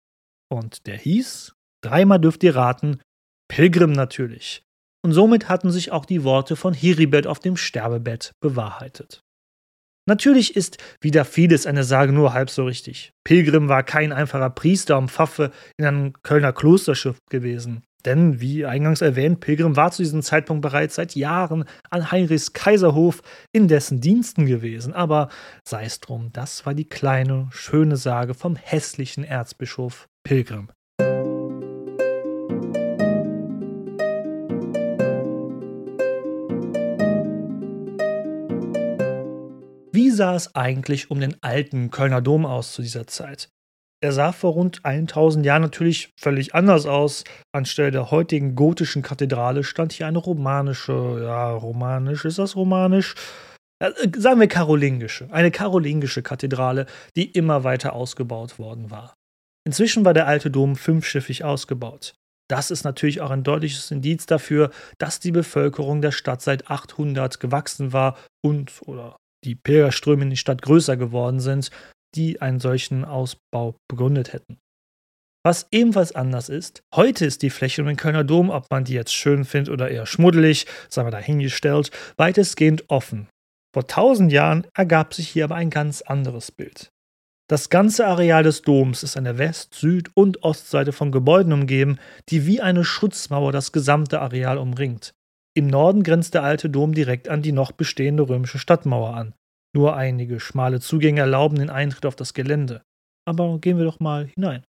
Und 0.51 0.87
der 0.87 0.97
hieß, 0.97 1.53
dreimal 1.83 2.19
dürft 2.19 2.43
ihr 2.43 2.55
raten, 2.55 2.99
Pilgrim 3.47 3.91
natürlich. 3.91 4.63
Und 5.05 5.13
somit 5.13 5.49
hatten 5.49 5.71
sich 5.71 5.91
auch 5.91 6.05
die 6.05 6.23
Worte 6.23 6.55
von 6.55 6.73
Heribert 6.73 7.27
auf 7.27 7.39
dem 7.39 7.57
Sterbebett 7.57 8.31
bewahrheitet. 8.41 9.21
Natürlich 10.05 10.55
ist 10.55 10.77
wieder 11.01 11.23
vieles 11.23 11.65
eine 11.65 11.83
Sage 11.83 12.11
nur 12.11 12.33
halb 12.33 12.49
so 12.49 12.65
richtig. 12.65 13.11
Pilgrim 13.23 13.69
war 13.69 13.83
kein 13.83 14.11
einfacher 14.11 14.49
Priester 14.49 14.97
und 14.97 15.09
Pfaffe 15.09 15.51
in 15.77 15.85
einem 15.85 16.13
Kölner 16.23 16.51
Klosterschiff 16.51 17.19
gewesen. 17.29 17.83
Denn, 18.05 18.41
wie 18.41 18.65
eingangs 18.65 19.01
erwähnt, 19.01 19.39
Pilgrim 19.39 19.77
war 19.77 19.91
zu 19.91 20.03
diesem 20.03 20.21
Zeitpunkt 20.21 20.61
bereits 20.61 20.95
seit 20.95 21.15
Jahren 21.15 21.63
an 21.89 22.11
Heinrichs 22.11 22.51
Kaiserhof 22.51 23.21
in 23.53 23.67
dessen 23.67 24.01
Diensten 24.01 24.45
gewesen. 24.45 24.93
Aber 24.93 25.29
sei 25.63 25.85
es 25.85 25.99
drum, 26.01 26.29
das 26.33 26.65
war 26.65 26.73
die 26.73 26.87
kleine, 26.87 27.47
schöne 27.51 27.95
Sage 27.95 28.33
vom 28.33 28.55
hässlichen 28.57 29.23
Erzbischof 29.23 30.09
Pilgrim. 30.23 30.69
Wie 39.95 40.09
sah 40.09 40.35
es 40.35 40.55
eigentlich 40.55 41.09
um 41.09 41.19
den 41.19 41.35
alten 41.41 41.89
Kölner 41.91 42.21
Dom 42.21 42.45
aus 42.45 42.73
zu 42.73 42.81
dieser 42.81 43.07
Zeit? 43.07 43.52
Er 44.03 44.11
sah 44.11 44.33
vor 44.33 44.51
rund 44.51 44.83
1000 44.83 45.45
Jahren 45.45 45.61
natürlich 45.61 46.09
völlig 46.19 46.53
anders 46.53 46.85
aus. 46.85 47.23
Anstelle 47.53 47.89
der 47.89 48.11
heutigen 48.11 48.53
gotischen 48.53 49.01
Kathedrale 49.01 49.63
stand 49.63 49.93
hier 49.93 50.07
eine 50.07 50.17
romanische, 50.17 51.21
ja, 51.23 51.51
romanisch, 51.51 52.25
ist 52.25 52.37
das 52.37 52.57
romanisch? 52.57 53.15
Äh, 53.81 53.91
sagen 54.17 54.41
wir 54.41 54.49
karolingische, 54.49 55.29
eine 55.31 55.51
karolingische 55.51 56.21
Kathedrale, 56.21 56.85
die 57.15 57.31
immer 57.31 57.63
weiter 57.63 57.93
ausgebaut 57.93 58.59
worden 58.59 58.91
war. 58.91 59.13
Inzwischen 59.65 60.03
war 60.03 60.13
der 60.13 60.27
alte 60.27 60.51
Dom 60.51 60.75
fünfschiffig 60.75 61.45
ausgebaut. 61.45 62.13
Das 62.49 62.71
ist 62.71 62.83
natürlich 62.83 63.21
auch 63.21 63.31
ein 63.31 63.43
deutliches 63.43 63.89
Indiz 63.89 64.25
dafür, 64.25 64.71
dass 64.97 65.21
die 65.21 65.31
Bevölkerung 65.31 66.01
der 66.01 66.11
Stadt 66.11 66.41
seit 66.41 66.69
800 66.69 67.39
gewachsen 67.39 67.93
war 67.93 68.17
und 68.43 68.81
oder 68.81 69.15
die 69.45 69.55
Pilgerströme 69.55 70.23
in 70.23 70.29
die 70.29 70.37
Stadt 70.37 70.61
größer 70.61 70.97
geworden 70.97 71.39
sind 71.39 71.71
die 72.15 72.41
einen 72.41 72.59
solchen 72.59 73.05
Ausbau 73.05 73.75
begründet 73.87 74.33
hätten. 74.33 74.57
Was 75.45 75.67
ebenfalls 75.71 76.13
anders 76.13 76.47
ist, 76.47 76.83
heute 76.95 77.25
ist 77.25 77.41
die 77.41 77.49
Fläche 77.49 77.81
um 77.81 77.87
den 77.87 77.97
Kölner 77.97 78.23
Dom, 78.23 78.49
ob 78.49 78.71
man 78.71 78.85
die 78.85 78.93
jetzt 78.93 79.13
schön 79.13 79.43
findet 79.43 79.73
oder 79.73 79.89
eher 79.91 80.05
schmuddelig, 80.05 80.67
sagen 80.87 81.07
wir 81.07 81.11
dahingestellt, 81.11 81.91
weitestgehend 82.15 82.89
offen. 82.89 83.27
Vor 83.73 83.87
tausend 83.87 84.31
Jahren 84.31 84.65
ergab 84.73 85.13
sich 85.13 85.27
hier 85.27 85.45
aber 85.45 85.55
ein 85.55 85.69
ganz 85.69 86.01
anderes 86.01 86.51
Bild. 86.51 86.91
Das 87.49 87.69
ganze 87.69 88.07
Areal 88.07 88.43
des 88.43 88.61
Doms 88.61 89.03
ist 89.03 89.17
an 89.17 89.25
der 89.25 89.37
West-, 89.37 89.73
Süd- 89.73 90.11
und 90.13 90.43
Ostseite 90.43 90.93
von 90.93 91.11
Gebäuden 91.11 91.51
umgeben, 91.51 91.99
die 92.29 92.45
wie 92.45 92.61
eine 92.61 92.85
Schutzmauer 92.85 93.51
das 93.51 93.73
gesamte 93.73 94.21
Areal 94.21 94.57
umringt. 94.57 95.13
Im 95.55 95.67
Norden 95.67 96.03
grenzt 96.03 96.33
der 96.35 96.43
alte 96.43 96.69
Dom 96.69 96.93
direkt 96.93 97.27
an 97.27 97.41
die 97.41 97.51
noch 97.51 97.73
bestehende 97.73 98.27
römische 98.27 98.59
Stadtmauer 98.59 99.13
an. 99.13 99.33
Nur 99.75 99.95
einige 99.95 100.39
schmale 100.39 100.79
Zugänge 100.79 101.21
erlauben 101.21 101.57
den 101.57 101.69
Eintritt 101.69 102.05
auf 102.05 102.15
das 102.15 102.33
Gelände. 102.33 102.83
Aber 103.25 103.57
gehen 103.59 103.77
wir 103.77 103.85
doch 103.85 103.99
mal 103.99 104.27
hinein. 104.27 104.63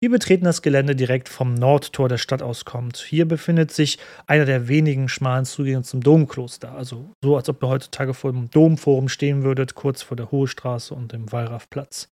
Wir 0.00 0.10
betreten 0.10 0.44
das 0.44 0.62
Gelände 0.62 0.94
direkt 0.94 1.28
vom 1.28 1.54
Nordtor 1.54 2.08
der 2.08 2.18
Stadt 2.18 2.40
aus. 2.40 2.64
Hier 3.04 3.26
befindet 3.26 3.72
sich 3.72 3.98
einer 4.28 4.44
der 4.44 4.68
wenigen 4.68 5.08
schmalen 5.08 5.44
Zugänge 5.44 5.82
zum 5.82 6.02
Domkloster. 6.02 6.72
Also 6.72 7.10
so, 7.22 7.36
als 7.36 7.48
ob 7.48 7.62
ihr 7.62 7.68
heutzutage 7.68 8.14
vor 8.14 8.32
dem 8.32 8.48
Domforum 8.48 9.08
stehen 9.08 9.42
würdet, 9.42 9.74
kurz 9.74 10.02
vor 10.02 10.16
der 10.16 10.30
Hohe 10.30 10.46
Straße 10.46 10.94
und 10.94 11.12
dem 11.12 11.32
Wallraffplatz. 11.32 12.08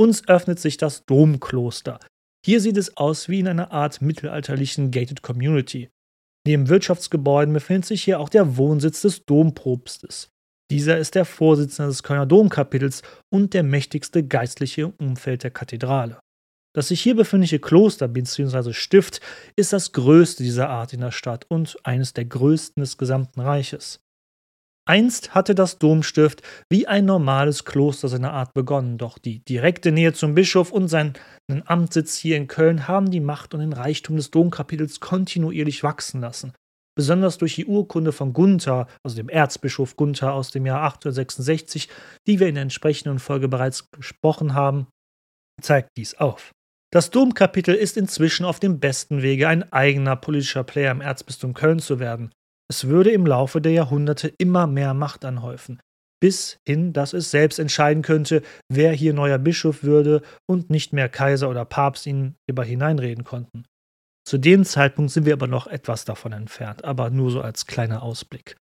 Uns 0.00 0.26
öffnet 0.28 0.58
sich 0.58 0.78
das 0.78 1.04
Domkloster. 1.04 2.00
Hier 2.44 2.60
sieht 2.60 2.78
es 2.78 2.96
aus 2.96 3.28
wie 3.28 3.40
in 3.40 3.48
einer 3.48 3.70
Art 3.70 4.00
mittelalterlichen 4.00 4.90
Gated 4.90 5.20
Community. 5.20 5.90
Neben 6.46 6.68
Wirtschaftsgebäuden 6.68 7.52
befindet 7.52 7.84
sich 7.84 8.02
hier 8.02 8.18
auch 8.18 8.30
der 8.30 8.56
Wohnsitz 8.56 9.02
des 9.02 9.24
Dompropstes. 9.24 10.30
Dieser 10.70 10.98
ist 10.98 11.14
der 11.14 11.24
Vorsitzende 11.24 11.90
des 11.90 12.02
Kölner 12.02 12.26
Domkapitels 12.26 13.02
und 13.32 13.54
der 13.54 13.62
mächtigste 13.62 14.26
Geistliche 14.26 14.82
im 14.82 14.92
Umfeld 14.98 15.42
der 15.42 15.50
Kathedrale. 15.50 16.18
Das 16.74 16.88
sich 16.88 17.00
hier 17.00 17.14
befindliche 17.14 17.60
Kloster 17.60 18.08
bzw. 18.08 18.72
Stift 18.72 19.20
ist 19.56 19.72
das 19.72 19.92
größte 19.92 20.42
dieser 20.42 20.68
Art 20.70 20.92
in 20.92 21.00
der 21.00 21.12
Stadt 21.12 21.44
und 21.48 21.76
eines 21.84 22.14
der 22.14 22.24
größten 22.24 22.80
des 22.80 22.98
gesamten 22.98 23.40
Reiches. 23.40 24.00
Einst 24.86 25.34
hatte 25.34 25.54
das 25.54 25.78
Domstift 25.78 26.42
wie 26.68 26.86
ein 26.86 27.06
normales 27.06 27.64
Kloster 27.64 28.08
seine 28.08 28.32
Art 28.32 28.52
begonnen, 28.52 28.98
doch 28.98 29.18
die 29.18 29.42
direkte 29.44 29.92
Nähe 29.92 30.12
zum 30.12 30.34
Bischof 30.34 30.72
und 30.72 30.88
seinen 30.88 31.14
Amtssitz 31.64 32.16
hier 32.16 32.36
in 32.36 32.48
Köln 32.48 32.86
haben 32.86 33.10
die 33.10 33.20
Macht 33.20 33.54
und 33.54 33.60
den 33.60 33.72
Reichtum 33.72 34.16
des 34.16 34.30
Domkapitels 34.30 35.00
kontinuierlich 35.00 35.82
wachsen 35.82 36.20
lassen. 36.20 36.52
Besonders 36.96 37.38
durch 37.38 37.56
die 37.56 37.66
Urkunde 37.66 38.12
von 38.12 38.32
Gunther, 38.32 38.86
also 39.02 39.16
dem 39.16 39.28
Erzbischof 39.28 39.96
Gunther 39.96 40.32
aus 40.32 40.50
dem 40.50 40.64
Jahr 40.64 40.82
866, 40.82 41.88
die 42.26 42.38
wir 42.38 42.46
in 42.46 42.54
der 42.54 42.62
entsprechenden 42.62 43.18
Folge 43.18 43.48
bereits 43.48 43.90
gesprochen 43.90 44.54
haben, 44.54 44.86
zeigt 45.60 45.90
dies 45.96 46.14
auf. 46.14 46.52
Das 46.92 47.10
Domkapitel 47.10 47.74
ist 47.74 47.96
inzwischen 47.96 48.44
auf 48.44 48.60
dem 48.60 48.78
besten 48.78 49.22
Wege, 49.22 49.48
ein 49.48 49.72
eigener 49.72 50.14
politischer 50.14 50.62
Player 50.62 50.92
im 50.92 51.00
Erzbistum 51.00 51.52
Köln 51.52 51.80
zu 51.80 51.98
werden. 51.98 52.30
Es 52.70 52.86
würde 52.86 53.10
im 53.10 53.26
Laufe 53.26 53.60
der 53.60 53.72
Jahrhunderte 53.72 54.32
immer 54.38 54.68
mehr 54.68 54.94
Macht 54.94 55.24
anhäufen, 55.24 55.80
bis 56.20 56.58
hin, 56.66 56.92
dass 56.92 57.12
es 57.12 57.32
selbst 57.32 57.58
entscheiden 57.58 58.02
könnte, 58.04 58.42
wer 58.72 58.92
hier 58.92 59.12
neuer 59.12 59.38
Bischof 59.38 59.82
würde 59.82 60.22
und 60.48 60.70
nicht 60.70 60.92
mehr 60.92 61.08
Kaiser 61.08 61.50
oder 61.50 61.64
Papst 61.64 62.06
ihn 62.06 62.36
hierbei 62.48 62.64
hineinreden 62.64 63.24
konnten. 63.24 63.64
Zu 64.26 64.38
dem 64.38 64.64
Zeitpunkt 64.64 65.12
sind 65.12 65.26
wir 65.26 65.34
aber 65.34 65.46
noch 65.46 65.66
etwas 65.66 66.04
davon 66.04 66.32
entfernt, 66.32 66.84
aber 66.84 67.10
nur 67.10 67.30
so 67.30 67.40
als 67.42 67.66
kleiner 67.66 68.02
Ausblick. 68.02 68.56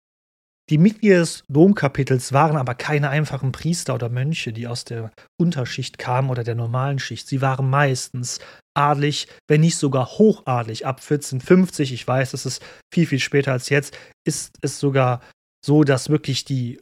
Die 0.69 0.77
Mitglieder 0.77 1.19
des 1.19 1.43
Domkapitels 1.49 2.31
waren 2.31 2.55
aber 2.55 2.75
keine 2.75 3.09
einfachen 3.09 3.51
Priester 3.51 3.93
oder 3.93 4.09
Mönche, 4.09 4.53
die 4.53 4.67
aus 4.67 4.85
der 4.85 5.11
Unterschicht 5.37 5.97
kamen 5.97 6.29
oder 6.29 6.43
der 6.43 6.55
normalen 6.55 6.97
Schicht. 6.97 7.27
Sie 7.27 7.41
waren 7.41 7.69
meistens 7.69 8.39
adlig, 8.73 9.27
wenn 9.49 9.61
nicht 9.61 9.75
sogar 9.75 10.05
hochadlig. 10.17 10.85
Ab 10.85 11.01
1450, 11.01 11.91
ich 11.91 12.07
weiß, 12.07 12.31
das 12.31 12.45
ist 12.45 12.63
viel, 12.93 13.05
viel 13.05 13.19
später 13.19 13.51
als 13.51 13.69
jetzt, 13.69 13.97
ist 14.25 14.55
es 14.61 14.79
sogar 14.79 15.21
so, 15.65 15.83
dass 15.83 16.09
wirklich 16.09 16.45
die 16.45 16.79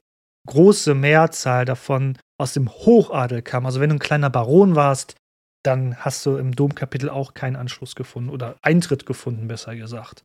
große 0.47 0.93
Mehrzahl 0.93 1.65
davon 1.65 2.17
aus 2.39 2.53
dem 2.53 2.69
Hochadel 2.69 3.41
kam. 3.41 3.65
Also 3.65 3.79
wenn 3.79 3.89
du 3.89 3.95
ein 3.95 3.99
kleiner 3.99 4.29
Baron 4.29 4.75
warst, 4.75 5.15
dann 5.63 5.97
hast 5.97 6.25
du 6.25 6.37
im 6.37 6.55
Domkapitel 6.55 7.09
auch 7.09 7.33
keinen 7.33 7.55
Anschluss 7.55 7.95
gefunden 7.95 8.29
oder 8.29 8.57
Eintritt 8.61 9.05
gefunden, 9.05 9.47
besser 9.47 9.75
gesagt. 9.75 10.23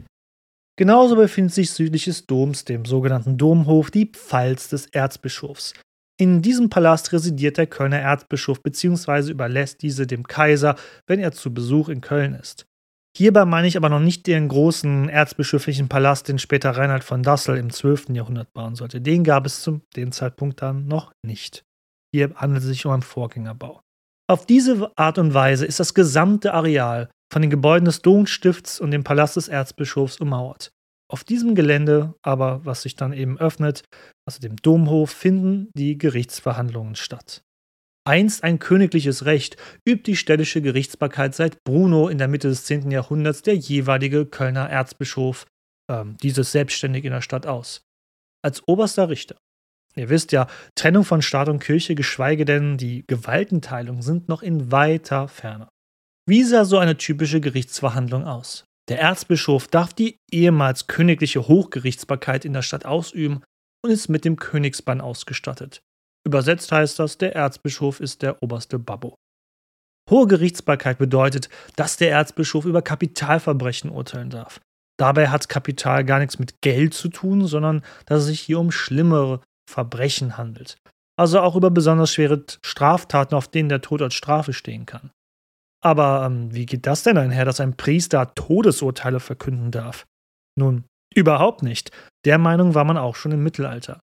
Genauso 0.77 1.17
befindet 1.17 1.55
sich 1.55 1.71
südlich 1.71 2.05
des 2.05 2.27
Doms, 2.27 2.65
dem 2.65 2.85
sogenannten 2.85 3.39
Domhof, 3.39 3.91
die 3.91 4.07
Pfalz 4.07 4.69
des 4.69 4.87
Erzbischofs. 4.87 5.75
In 6.21 6.43
diesem 6.43 6.69
Palast 6.69 7.13
residiert 7.13 7.59
der 7.59 7.67
Kölner 7.67 7.99
Erzbischof 7.99 8.63
bzw. 8.63 9.31
überlässt 9.31 9.83
diese 9.83 10.07
dem 10.07 10.25
Kaiser, 10.25 10.77
wenn 11.07 11.21
er 11.21 11.33
zu 11.33 11.53
Besuch 11.53 11.89
in 11.89 12.01
Köln 12.01 12.35
ist. 12.35 12.67
Hierbei 13.17 13.45
meine 13.45 13.69
ich 13.69 13.77
aber 13.77 13.89
noch 13.89 14.01
nicht 14.01 14.27
den 14.27 14.49
großen 14.49 15.09
erzbischöflichen 15.09 15.89
Palast, 15.89 16.29
den 16.29 16.41
später 16.41 16.71
Reinhard 16.71 17.05
von 17.05 17.23
Dassel 17.23 17.57
im 17.57 17.71
12. 17.71 18.11
Jahrhundert 18.11 18.53
bauen 18.53 18.75
sollte. 18.75 19.01
Den 19.01 19.23
gab 19.23 19.47
es 19.47 19.63
zu 19.63 19.81
dem 19.95 20.11
Zeitpunkt 20.11 20.63
dann 20.63 20.89
noch 20.89 21.13
nicht. 21.25 21.65
Hier 22.13 22.35
handelt 22.35 22.63
es 22.63 22.69
sich 22.69 22.87
um 22.87 22.93
einen 22.93 23.03
Vorgängerbau. 23.03 23.84
Auf 24.27 24.47
diese 24.47 24.91
Art 24.97 25.19
und 25.19 25.35
Weise 25.35 25.67
ist 25.67 25.81
das 25.81 25.93
gesamte 25.93 26.55
Areal 26.55 27.11
von 27.31 27.43
den 27.43 27.51
Gebäuden 27.51 27.85
des 27.85 28.01
Domstifts 28.01 28.81
und 28.81 28.91
dem 28.91 29.05
Palast 29.05 29.37
des 29.37 29.49
Erzbischofs 29.49 30.19
ummauert. 30.19 30.71
Auf 31.11 31.25
diesem 31.25 31.55
Gelände 31.55 32.15
aber, 32.23 32.65
was 32.65 32.83
sich 32.83 32.97
dann 32.97 33.13
eben 33.13 33.39
öffnet, 33.39 33.83
also 34.27 34.41
dem 34.41 34.57
Domhof, 34.57 35.11
finden 35.11 35.71
die 35.77 35.99
Gerichtsverhandlungen 35.99 36.95
statt. 36.95 37.43
Einst 38.07 38.45
ein 38.45 38.59
königliches 38.59 39.25
Recht 39.25 39.57
übt 39.87 40.05
die 40.05 40.17
städtische 40.17 40.63
Gerichtsbarkeit 40.63 41.35
seit 41.35 41.63
Bruno 41.65 42.09
in 42.09 42.19
der 42.19 42.29
Mitte 42.29 42.49
des 42.49 42.65
10. 42.65 42.91
Jahrhunderts 42.91 43.43
der 43.43 43.57
jeweilige 43.57 44.27
Kölner 44.27 44.69
Erzbischof 44.69 45.47
äh, 45.91 46.05
dieses 46.23 46.53
selbstständig 46.53 47.05
in 47.05 47.13
der 47.13 47.23
Stadt 47.23 47.47
aus. 47.47 47.83
Als 48.43 48.67
oberster 48.67 49.09
Richter. 49.09 49.37
Ihr 49.97 50.09
wisst 50.09 50.33
ja, 50.33 50.49
Trennung 50.75 51.05
von 51.05 51.23
Staat 51.23 51.49
und 51.49 51.61
Kirche, 51.61 51.95
geschweige 51.95 52.45
denn 52.45 52.77
die 52.77 53.05
Gewaltenteilung, 53.07 54.03
sind 54.03 54.29
noch 54.29 54.43
in 54.43 54.73
weiter 54.73 55.29
Ferne. 55.29 55.69
Wie 56.27 56.43
sah 56.43 56.65
so 56.65 56.79
eine 56.79 56.97
typische 56.97 57.41
Gerichtsverhandlung 57.41 58.25
aus? 58.25 58.65
Der 58.89 59.01
Erzbischof 59.01 59.69
darf 59.69 59.95
die 59.95 60.19
ehemals 60.31 60.87
königliche 60.87 61.49
Hochgerichtsbarkeit 61.49 62.45
in 62.45 62.53
der 62.53 62.63
Stadt 62.63 62.85
ausüben 62.85 63.43
und 63.83 63.91
ist 63.91 64.09
mit 64.09 64.25
dem 64.25 64.37
Königsbann 64.37 65.01
ausgestattet. 65.01 65.81
Übersetzt 66.27 66.73
heißt 66.73 66.99
das, 66.99 67.19
der 67.19 67.35
Erzbischof 67.35 68.01
ist 68.01 68.23
der 68.23 68.43
oberste 68.43 68.79
Babbo. 68.79 69.15
Hohe 70.11 70.27
Gerichtsbarkeit 70.27 70.99
bedeutet, 70.99 71.49
dass 71.77 71.97
der 71.97 72.11
Erzbischof 72.11 72.65
über 72.65 72.83
Kapitalverbrechen 72.83 73.91
urteilen 73.91 74.31
darf. 74.31 74.61
Dabei 74.99 75.29
hat 75.29 75.49
Kapital 75.49 76.05
gar 76.05 76.19
nichts 76.19 76.39
mit 76.39 76.61
Geld 76.61 76.95
zu 76.95 77.09
tun, 77.09 77.47
sondern 77.47 77.83
dass 78.07 78.21
es 78.21 78.27
sich 78.27 78.41
hier 78.41 78.61
um 78.61 78.71
schlimmere 78.71 79.41
Verbrechen 79.71 80.37
handelt. 80.37 80.77
Also 81.17 81.41
auch 81.41 81.57
über 81.57 81.71
besonders 81.71 82.13
schwere 82.13 82.45
Straftaten, 82.65 83.35
auf 83.35 83.49
denen 83.49 83.69
der 83.69 83.81
Tod 83.81 84.03
als 84.03 84.15
Strafe 84.15 84.53
stehen 84.53 84.87
kann. 84.87 85.11
Aber 85.83 86.25
ähm, 86.27 86.53
wie 86.55 86.67
geht 86.67 86.87
das 86.87 87.03
denn 87.03 87.19
einher, 87.19 87.45
dass 87.45 87.61
ein 87.61 87.77
Priester 87.77 88.35
Todesurteile 88.35 89.21
verkünden 89.21 89.71
darf? 89.71 90.07
Nun, 90.59 90.85
überhaupt 91.15 91.63
nicht. 91.63 91.91
Der 92.25 92.39
Meinung 92.39 92.75
war 92.75 92.85
man 92.85 92.97
auch 92.97 93.17
schon 93.17 93.33
im 93.33 93.43
Mittelalter. 93.43 94.01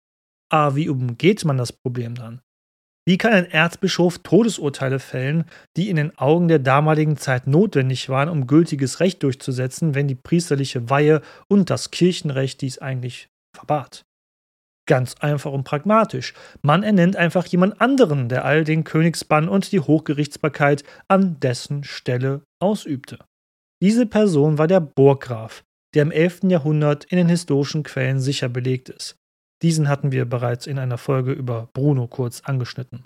Aber 0.51 0.75
wie 0.75 0.89
umgeht 0.89 1.45
man 1.45 1.57
das 1.57 1.71
Problem 1.71 2.15
dann? 2.15 2.41
Wie 3.07 3.17
kann 3.17 3.33
ein 3.33 3.49
Erzbischof 3.49 4.19
Todesurteile 4.19 4.99
fällen, 4.99 5.45
die 5.77 5.89
in 5.89 5.95
den 5.95 6.15
Augen 6.17 6.47
der 6.47 6.59
damaligen 6.59 7.17
Zeit 7.17 7.47
notwendig 7.47 8.09
waren, 8.09 8.29
um 8.29 8.45
gültiges 8.45 8.99
Recht 8.99 9.23
durchzusetzen, 9.23 9.95
wenn 9.95 10.07
die 10.07 10.15
priesterliche 10.15 10.89
Weihe 10.89 11.21
und 11.47 11.69
das 11.69 11.91
Kirchenrecht 11.91 12.61
dies 12.61 12.77
eigentlich 12.77 13.29
verbat? 13.55 14.03
Ganz 14.89 15.13
einfach 15.19 15.51
und 15.51 15.65
pragmatisch. 15.65 16.33
Man 16.63 16.81
ernennt 16.81 17.15
einfach 17.15 17.45
jemand 17.45 17.79
anderen, 17.79 18.27
der 18.27 18.43
all 18.43 18.63
den 18.63 18.83
Königsbann 18.83 19.47
und 19.47 19.71
die 19.71 19.81
Hochgerichtsbarkeit 19.81 20.83
an 21.07 21.39
dessen 21.39 21.83
Stelle 21.83 22.41
ausübte. 22.59 23.19
Diese 23.83 24.07
Person 24.07 24.57
war 24.57 24.65
der 24.65 24.79
Burggraf, 24.79 25.63
der 25.93 26.01
im 26.01 26.11
11. 26.11 26.39
Jahrhundert 26.45 27.05
in 27.05 27.19
den 27.19 27.29
historischen 27.29 27.83
Quellen 27.83 28.19
sicher 28.19 28.49
belegt 28.49 28.89
ist. 28.89 29.15
Diesen 29.61 29.89
hatten 29.89 30.11
wir 30.11 30.25
bereits 30.25 30.65
in 30.65 30.79
einer 30.79 30.97
Folge 30.97 31.33
über 31.33 31.69
Bruno 31.73 32.07
kurz 32.07 32.41
angeschnitten. 32.41 33.05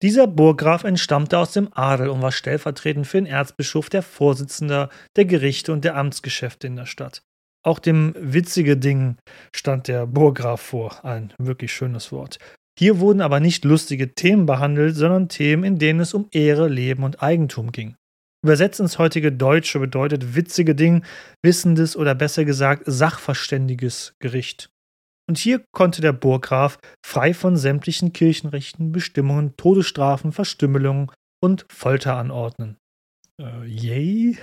Dieser 0.00 0.28
Burggraf 0.28 0.84
entstammte 0.84 1.36
aus 1.36 1.52
dem 1.52 1.68
Adel 1.74 2.08
und 2.08 2.22
war 2.22 2.32
stellvertretend 2.32 3.06
für 3.06 3.18
den 3.18 3.26
Erzbischof 3.26 3.90
der 3.90 4.02
Vorsitzender 4.02 4.88
der 5.16 5.26
Gerichte 5.26 5.74
und 5.74 5.84
der 5.84 5.94
Amtsgeschäfte 5.94 6.68
in 6.68 6.76
der 6.76 6.86
Stadt. 6.86 7.20
Auch 7.64 7.78
dem 7.78 8.14
witzige 8.18 8.76
Ding 8.76 9.16
stand 9.54 9.88
der 9.88 10.06
Burggraf 10.06 10.60
vor. 10.60 11.04
Ein 11.04 11.32
wirklich 11.38 11.72
schönes 11.72 12.12
Wort. 12.12 12.38
Hier 12.78 13.00
wurden 13.00 13.20
aber 13.20 13.40
nicht 13.40 13.64
lustige 13.64 14.14
Themen 14.14 14.46
behandelt, 14.46 14.94
sondern 14.94 15.28
Themen, 15.28 15.64
in 15.64 15.78
denen 15.78 16.00
es 16.00 16.14
um 16.14 16.28
Ehre, 16.30 16.68
Leben 16.68 17.02
und 17.02 17.22
Eigentum 17.22 17.72
ging. 17.72 17.96
Übersetzt 18.44 18.78
ins 18.78 18.98
heutige 18.98 19.32
Deutsche 19.32 19.80
bedeutet 19.80 20.36
witzige 20.36 20.76
Ding 20.76 21.04
wissendes 21.42 21.96
oder 21.96 22.14
besser 22.14 22.44
gesagt 22.44 22.84
sachverständiges 22.86 24.14
Gericht. 24.20 24.70
Und 25.28 25.38
hier 25.38 25.64
konnte 25.72 26.00
der 26.00 26.12
Burggraf 26.12 26.78
frei 27.04 27.34
von 27.34 27.56
sämtlichen 27.56 28.12
Kirchenrechten, 28.12 28.92
Bestimmungen, 28.92 29.56
Todesstrafen, 29.56 30.30
Verstümmelungen 30.30 31.10
und 31.42 31.66
Folter 31.68 32.16
anordnen. 32.16 32.78
Äh, 33.40 33.66
yay? 33.66 34.38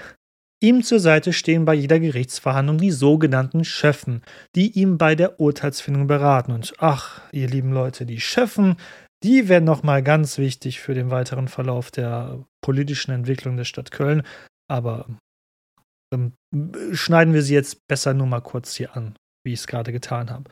Ihm 0.65 0.81
zur 0.81 0.99
Seite 0.99 1.31
stehen 1.31 1.63
bei 1.63 1.75
jeder 1.75 1.99
Gerichtsverhandlung 1.99 2.79
die 2.79 2.89
sogenannten 2.89 3.63
Schöffen, 3.63 4.23
die 4.55 4.71
ihm 4.71 4.97
bei 4.97 5.13
der 5.13 5.39
Urteilsfindung 5.39 6.07
beraten. 6.07 6.51
Und 6.51 6.73
ach, 6.79 7.21
ihr 7.31 7.47
lieben 7.47 7.71
Leute, 7.71 8.07
die 8.07 8.19
Schöffen, 8.19 8.77
die 9.21 9.47
werden 9.47 9.65
nochmal 9.65 10.01
ganz 10.01 10.39
wichtig 10.39 10.79
für 10.79 10.95
den 10.95 11.11
weiteren 11.11 11.49
Verlauf 11.49 11.91
der 11.91 12.43
politischen 12.63 13.11
Entwicklung 13.11 13.57
der 13.57 13.65
Stadt 13.65 13.91
Köln. 13.91 14.23
Aber 14.67 15.05
ähm, 16.11 16.33
schneiden 16.93 17.35
wir 17.35 17.43
sie 17.43 17.53
jetzt 17.53 17.87
besser 17.87 18.15
nur 18.15 18.25
mal 18.25 18.41
kurz 18.41 18.75
hier 18.75 18.97
an, 18.97 19.13
wie 19.45 19.53
ich 19.53 19.59
es 19.59 19.67
gerade 19.67 19.91
getan 19.91 20.31
habe. 20.31 20.49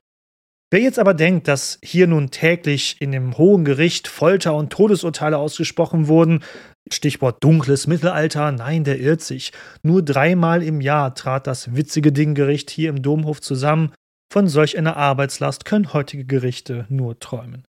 Wer 0.71 0.81
jetzt 0.81 0.99
aber 0.99 1.15
denkt, 1.15 1.47
dass 1.47 1.79
hier 1.83 2.05
nun 2.05 2.29
täglich 2.29 2.97
in 2.99 3.11
dem 3.11 3.35
Hohen 3.35 3.65
Gericht 3.65 4.07
Folter 4.07 4.53
und 4.53 4.71
Todesurteile 4.71 5.39
ausgesprochen 5.39 6.07
wurden, 6.07 6.43
Stichwort 6.91 7.43
dunkles 7.43 7.87
Mittelalter, 7.87 8.51
nein, 8.51 8.83
der 8.83 8.99
irrt 8.99 9.21
sich. 9.21 9.51
Nur 9.83 10.03
dreimal 10.03 10.61
im 10.61 10.81
Jahr 10.81 11.15
trat 11.15 11.47
das 11.47 11.75
witzige 11.75 12.11
Dinggericht 12.11 12.69
hier 12.69 12.89
im 12.89 13.01
Domhof 13.01 13.41
zusammen. 13.41 13.93
Von 14.31 14.47
solch 14.47 14.77
einer 14.77 14.97
Arbeitslast 14.97 15.65
können 15.65 15.93
heutige 15.93 16.25
Gerichte 16.25 16.85
nur 16.89 17.19
träumen. 17.19 17.63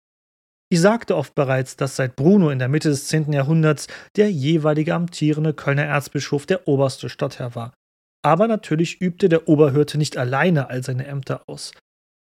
Ich 0.72 0.80
sagte 0.80 1.16
oft 1.16 1.34
bereits, 1.34 1.76
dass 1.76 1.96
seit 1.96 2.14
Bruno 2.14 2.50
in 2.50 2.60
der 2.60 2.68
Mitte 2.68 2.90
des 2.90 3.08
10. 3.08 3.32
Jahrhunderts 3.32 3.88
der 4.16 4.30
jeweilige 4.30 4.94
amtierende 4.94 5.52
Kölner 5.52 5.84
Erzbischof 5.84 6.46
der 6.46 6.68
oberste 6.68 7.08
Stadtherr 7.08 7.56
war. 7.56 7.74
Aber 8.22 8.46
natürlich 8.46 9.00
übte 9.00 9.28
der 9.28 9.48
Oberhirte 9.48 9.98
nicht 9.98 10.16
alleine 10.16 10.68
all 10.68 10.84
seine 10.84 11.06
Ämter 11.06 11.42
aus. 11.48 11.72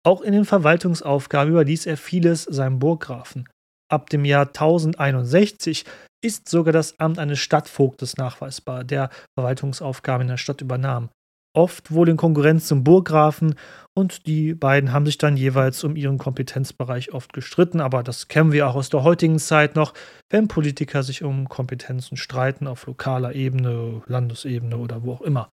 Auch 0.03 0.22
in 0.22 0.34
den 0.34 0.46
Verwaltungsaufgaben 0.46 1.51
überließ 1.51 1.86
er 1.86 1.98
vieles 1.98 2.43
seinem 2.43 2.79
Burggrafen. 2.79 3.48
Ab 3.91 4.10
dem 4.10 4.25
Jahr 4.25 4.48
1061 4.48 5.86
ist 6.21 6.49
sogar 6.49 6.73
das 6.73 6.99
Amt 6.99 7.19
eines 7.19 7.39
Stadtvogtes 7.39 8.17
nachweisbar, 8.17 8.83
der 8.83 9.09
Verwaltungsaufgaben 9.38 10.23
in 10.23 10.27
der 10.29 10.38
Stadt 10.38 10.61
übernahm. 10.61 11.09
oft 11.55 11.91
wohl 11.91 12.09
in 12.09 12.17
Konkurrenz 12.17 12.67
zum 12.67 12.83
Burggrafen 12.83 13.55
und 13.97 14.27
die 14.27 14.53
beiden 14.53 14.93
haben 14.93 15.05
sich 15.05 15.17
dann 15.17 15.35
jeweils 15.35 15.83
um 15.83 15.95
ihren 15.95 16.17
Kompetenzbereich 16.17 17.11
oft 17.11 17.33
gestritten, 17.33 17.81
aber 17.81 18.03
das 18.03 18.27
kennen 18.27 18.51
wir 18.51 18.67
auch 18.67 18.75
aus 18.75 18.89
der 18.89 19.03
heutigen 19.03 19.39
Zeit 19.39 19.75
noch, 19.75 19.93
wenn 20.29 20.47
Politiker 20.47 21.01
sich 21.03 21.23
um 21.23 21.49
Kompetenzen 21.49 22.17
streiten 22.17 22.67
auf 22.67 22.85
lokaler 22.85 23.33
Ebene, 23.33 24.01
Landesebene 24.05 24.77
oder 24.77 25.03
wo 25.03 25.13
auch 25.13 25.21
immer. 25.21 25.49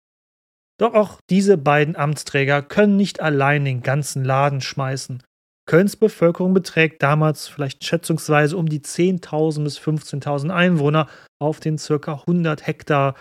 Doch 0.79 0.96
auch 0.96 1.20
diese 1.29 1.58
beiden 1.58 1.96
Amtsträger 1.96 2.63
können 2.63 2.98
nicht 2.98 3.22
allein 3.22 3.63
den 3.63 3.82
ganzen 3.84 4.25
Laden 4.25 4.62
schmeißen. 4.62 5.22
Kölns 5.65 5.96
Bevölkerung 5.96 6.53
beträgt 6.53 7.01
damals 7.01 7.48
vielleicht 7.48 7.84
schätzungsweise 7.86 8.58
um 8.58 8.67
die 8.67 8.82
10.000 8.82 9.63
bis 9.63 9.79
15.000 9.79 10.53
Einwohner 10.53 11.08
auf 11.41 11.60
den 11.60 11.77
circa 11.77 12.13
100 12.13 12.67
Hektar 12.67 13.15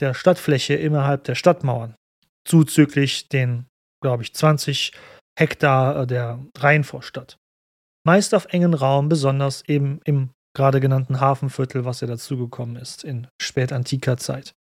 der 0.00 0.14
Stadtfläche 0.14 0.74
innerhalb 0.74 1.24
der 1.24 1.36
Stadtmauern, 1.36 1.94
zuzüglich 2.44 3.28
den, 3.28 3.66
glaube 4.02 4.24
ich, 4.24 4.34
20 4.34 4.92
Hektar 5.38 6.02
äh, 6.02 6.06
der 6.06 6.44
Rheinvorstadt. 6.58 7.36
Meist 8.04 8.34
auf 8.34 8.46
engen 8.46 8.74
Raum, 8.74 9.08
besonders 9.08 9.62
eben 9.68 10.00
im 10.04 10.30
gerade 10.56 10.80
genannten 10.80 11.20
Hafenviertel, 11.20 11.84
was 11.84 12.00
ja 12.00 12.06
dazugekommen 12.06 12.76
ist 12.76 13.04
in 13.04 13.28
spätantiker 13.40 14.16
Zeit. 14.16 14.54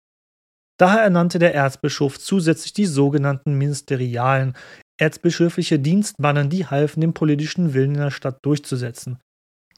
Daher 0.79 1.01
ernannte 1.01 1.39
der 1.39 1.53
Erzbischof 1.53 2.19
zusätzlich 2.19 2.73
die 2.73 2.85
sogenannten 2.85 3.57
ministerialen 3.57 4.55
erzbischöfliche 4.99 5.79
Dienstmannen, 5.79 6.49
die 6.49 6.65
halfen, 6.65 7.01
den 7.01 7.13
politischen 7.13 7.73
Willen 7.73 7.95
in 7.95 8.01
der 8.01 8.11
Stadt 8.11 8.37
durchzusetzen. 8.43 9.19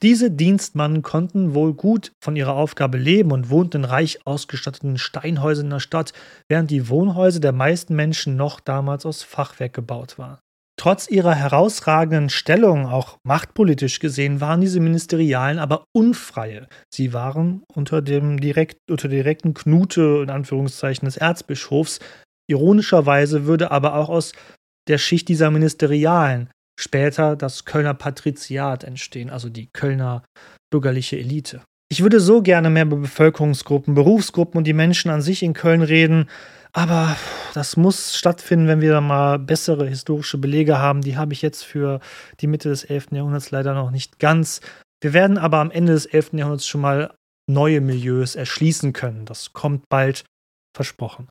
Diese 0.02 0.30
Dienstmannen 0.30 1.00
konnten 1.00 1.54
wohl 1.54 1.72
gut 1.72 2.12
von 2.22 2.36
ihrer 2.36 2.54
Aufgabe 2.54 2.98
leben 2.98 3.32
und 3.32 3.48
wohnten 3.48 3.78
in 3.78 3.84
reich 3.84 4.18
ausgestatteten 4.26 4.98
Steinhäusern 4.98 5.66
in 5.66 5.70
der 5.70 5.80
Stadt, 5.80 6.12
während 6.48 6.70
die 6.70 6.88
Wohnhäuser 6.90 7.40
der 7.40 7.52
meisten 7.52 7.96
Menschen 7.96 8.36
noch 8.36 8.60
damals 8.60 9.06
aus 9.06 9.22
Fachwerk 9.22 9.72
gebaut 9.72 10.18
waren. 10.18 10.38
Trotz 10.78 11.08
ihrer 11.08 11.34
herausragenden 11.34 12.28
Stellung, 12.28 12.86
auch 12.86 13.16
machtpolitisch 13.24 13.98
gesehen, 13.98 14.42
waren 14.42 14.60
diese 14.60 14.80
Ministerialen 14.80 15.58
aber 15.58 15.84
unfreie. 15.94 16.68
Sie 16.92 17.14
waren 17.14 17.62
unter 17.74 18.02
dem 18.02 18.38
direkt, 18.38 18.76
unter 18.90 19.08
direkten 19.08 19.54
Knute, 19.54 20.20
in 20.22 20.28
Anführungszeichen, 20.28 21.06
des 21.06 21.16
Erzbischofs. 21.16 22.00
Ironischerweise 22.46 23.46
würde 23.46 23.70
aber 23.70 23.94
auch 23.94 24.10
aus 24.10 24.32
der 24.88 24.98
Schicht 24.98 25.28
dieser 25.28 25.50
Ministerialen 25.50 26.50
später 26.78 27.36
das 27.36 27.64
Kölner 27.64 27.94
Patriziat 27.94 28.84
entstehen, 28.84 29.30
also 29.30 29.48
die 29.48 29.68
Kölner 29.72 30.22
bürgerliche 30.70 31.18
Elite. 31.18 31.62
Ich 31.88 32.02
würde 32.02 32.20
so 32.20 32.42
gerne 32.42 32.68
mehr 32.68 32.84
über 32.84 32.96
Bevölkerungsgruppen, 32.96 33.94
Berufsgruppen 33.94 34.58
und 34.58 34.64
die 34.64 34.72
Menschen 34.72 35.10
an 35.10 35.22
sich 35.22 35.42
in 35.42 35.54
Köln 35.54 35.82
reden, 35.82 36.28
aber 36.72 37.16
das 37.54 37.78
muss 37.78 38.16
stattfinden, 38.18 38.68
wenn 38.68 38.82
wir 38.82 38.92
da 38.92 39.00
mal 39.00 39.38
bessere 39.38 39.86
historische 39.86 40.36
Belege 40.36 40.78
haben. 40.78 41.00
Die 41.00 41.16
habe 41.16 41.32
ich 41.32 41.40
jetzt 41.40 41.64
für 41.64 42.00
die 42.40 42.46
Mitte 42.46 42.68
des 42.68 42.84
11. 42.84 43.12
Jahrhunderts 43.12 43.50
leider 43.50 43.72
noch 43.72 43.90
nicht 43.90 44.18
ganz. 44.18 44.60
Wir 45.00 45.14
werden 45.14 45.38
aber 45.38 45.58
am 45.58 45.70
Ende 45.70 45.94
des 45.94 46.04
11. 46.04 46.34
Jahrhunderts 46.34 46.66
schon 46.66 46.82
mal 46.82 47.14
neue 47.48 47.80
Milieus 47.80 48.34
erschließen 48.34 48.92
können. 48.92 49.24
Das 49.24 49.54
kommt 49.54 49.88
bald 49.88 50.24
versprochen. 50.76 51.28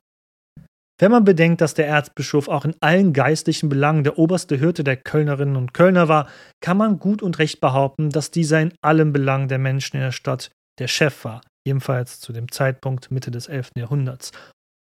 Wenn 0.98 1.10
man 1.10 1.24
bedenkt, 1.24 1.60
dass 1.60 1.74
der 1.74 1.86
Erzbischof 1.86 2.48
auch 2.48 2.64
in 2.64 2.74
allen 2.80 3.12
geistlichen 3.12 3.68
Belangen 3.68 4.02
der 4.02 4.18
oberste 4.18 4.56
Hirte 4.56 4.82
der 4.82 4.96
Kölnerinnen 4.96 5.56
und 5.56 5.74
Kölner 5.74 6.08
war, 6.08 6.26
kann 6.62 6.78
man 6.78 6.98
gut 6.98 7.22
und 7.22 7.38
recht 7.38 7.60
behaupten, 7.60 8.08
dass 8.08 8.30
dieser 8.30 8.62
in 8.62 8.72
allen 8.80 9.12
Belangen 9.12 9.48
der 9.48 9.58
Menschen 9.58 9.96
in 9.96 10.02
der 10.02 10.12
Stadt 10.12 10.50
der 10.78 10.88
Chef 10.88 11.24
war, 11.24 11.42
ebenfalls 11.66 12.20
zu 12.20 12.32
dem 12.32 12.50
Zeitpunkt 12.50 13.10
Mitte 13.10 13.30
des 13.30 13.46
11. 13.46 13.72
Jahrhunderts. 13.76 14.32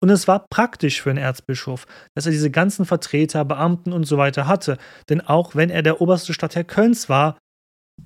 Und 0.04 0.10
es 0.10 0.28
war 0.28 0.46
praktisch 0.50 1.02
für 1.02 1.10
einen 1.10 1.18
Erzbischof, 1.18 1.88
dass 2.14 2.26
er 2.26 2.32
diese 2.32 2.52
ganzen 2.52 2.86
Vertreter, 2.86 3.44
Beamten 3.46 3.92
und 3.92 4.04
so 4.04 4.18
weiter 4.18 4.48
hatte, 4.48 4.78
denn 5.10 5.22
auch 5.22 5.56
wenn 5.56 5.70
er 5.72 5.82
der 5.82 6.00
oberste 6.00 6.34
Stadtherr 6.34 6.66
Kölns 6.66 7.10
war, 7.10 7.38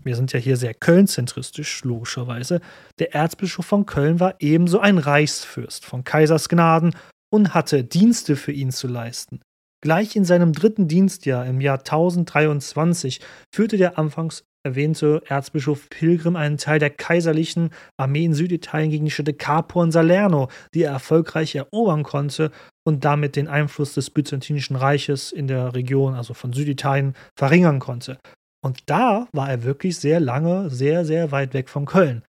wir 0.03 0.15
sind 0.15 0.31
ja 0.31 0.39
hier 0.39 0.57
sehr 0.57 0.73
Köln-zentristisch, 0.73 1.83
logischerweise, 1.83 2.61
der 2.99 3.15
Erzbischof 3.15 3.65
von 3.65 3.85
Köln 3.85 4.19
war 4.19 4.35
ebenso 4.39 4.79
ein 4.79 4.97
Reichsfürst 4.97 5.85
von 5.85 6.03
Kaisers 6.03 6.49
Gnaden 6.49 6.93
und 7.31 7.53
hatte 7.53 7.83
Dienste 7.83 8.35
für 8.35 8.51
ihn 8.51 8.71
zu 8.71 8.87
leisten. 8.87 9.41
Gleich 9.83 10.15
in 10.15 10.25
seinem 10.25 10.53
dritten 10.53 10.87
Dienstjahr 10.87 11.45
im 11.45 11.61
Jahr 11.61 11.79
1023 11.79 13.21
führte 13.53 13.77
der 13.77 13.99
anfangs 13.99 14.43
erwähnte 14.65 15.21
Erzbischof 15.27 15.89
Pilgrim 15.89 16.35
einen 16.35 16.57
Teil 16.57 16.79
der 16.79 16.89
kaiserlichen 16.89 17.69
Armee 17.95 18.25
in 18.25 18.33
Süditalien 18.33 18.91
gegen 18.91 19.05
die 19.05 19.11
Städte 19.11 19.33
Capua 19.33 19.83
und 19.83 19.91
Salerno, 19.91 20.49
die 20.73 20.83
er 20.83 20.91
erfolgreich 20.91 21.55
erobern 21.55 22.03
konnte 22.03 22.51
und 22.85 23.05
damit 23.05 23.35
den 23.35 23.47
Einfluss 23.47 23.93
des 23.93 24.09
Byzantinischen 24.09 24.75
Reiches 24.75 25.31
in 25.31 25.47
der 25.47 25.73
Region, 25.73 26.15
also 26.15 26.33
von 26.33 26.53
Süditalien, 26.53 27.13
verringern 27.37 27.79
konnte. 27.79 28.17
Und 28.61 28.81
da 28.87 29.27
war 29.31 29.49
er 29.49 29.63
wirklich 29.63 29.97
sehr 29.97 30.19
lange, 30.19 30.69
sehr, 30.69 31.05
sehr 31.05 31.31
weit 31.31 31.53
weg 31.53 31.69
von 31.69 31.85
Köln. 31.85 32.23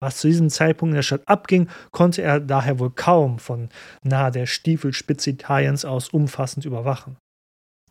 Was 0.00 0.18
zu 0.18 0.28
diesem 0.28 0.48
Zeitpunkt 0.48 0.92
in 0.92 0.96
der 0.96 1.02
Stadt 1.02 1.26
abging, 1.26 1.68
konnte 1.90 2.22
er 2.22 2.40
daher 2.40 2.78
wohl 2.78 2.90
kaum 2.90 3.38
von 3.38 3.68
nahe 4.02 4.30
der 4.30 4.46
Stiefelspitze 4.46 5.30
Italiens 5.30 5.84
aus 5.84 6.10
umfassend 6.10 6.64
überwachen. 6.64 7.16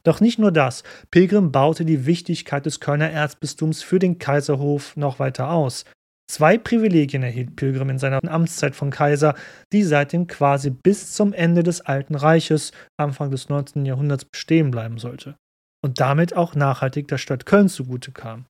Doch 0.03 0.21
nicht 0.21 0.39
nur 0.39 0.53
das, 0.53 0.83
Pilgrim 1.11 1.51
baute 1.51 1.83
die 1.83 2.05
Wichtigkeit 2.05 2.65
des 2.65 2.79
Kölner 2.79 3.09
Erzbistums 3.09 3.83
für 3.83 3.99
den 3.99 4.19
Kaiserhof 4.19 4.95
noch 4.95 5.19
weiter 5.19 5.49
aus. 5.49 5.83
Zwei 6.31 6.57
Privilegien 6.57 7.23
erhielt 7.23 7.55
Pilgrim 7.57 7.89
in 7.89 7.99
seiner 7.99 8.19
Amtszeit 8.23 8.75
von 8.75 8.89
Kaiser, 8.89 9.35
die 9.73 9.83
seitdem 9.83 10.27
quasi 10.27 10.69
bis 10.69 11.13
zum 11.13 11.33
Ende 11.33 11.63
des 11.63 11.81
Alten 11.81 12.15
Reiches, 12.15 12.71
Anfang 12.97 13.31
des 13.31 13.49
19. 13.49 13.85
Jahrhunderts, 13.85 14.25
bestehen 14.25 14.71
bleiben 14.71 14.97
sollte 14.97 15.35
und 15.83 15.99
damit 15.99 16.35
auch 16.35 16.55
nachhaltig 16.55 17.07
der 17.07 17.17
Stadt 17.17 17.45
Köln 17.45 17.69
zugute 17.69 18.11
kam. 18.11 18.45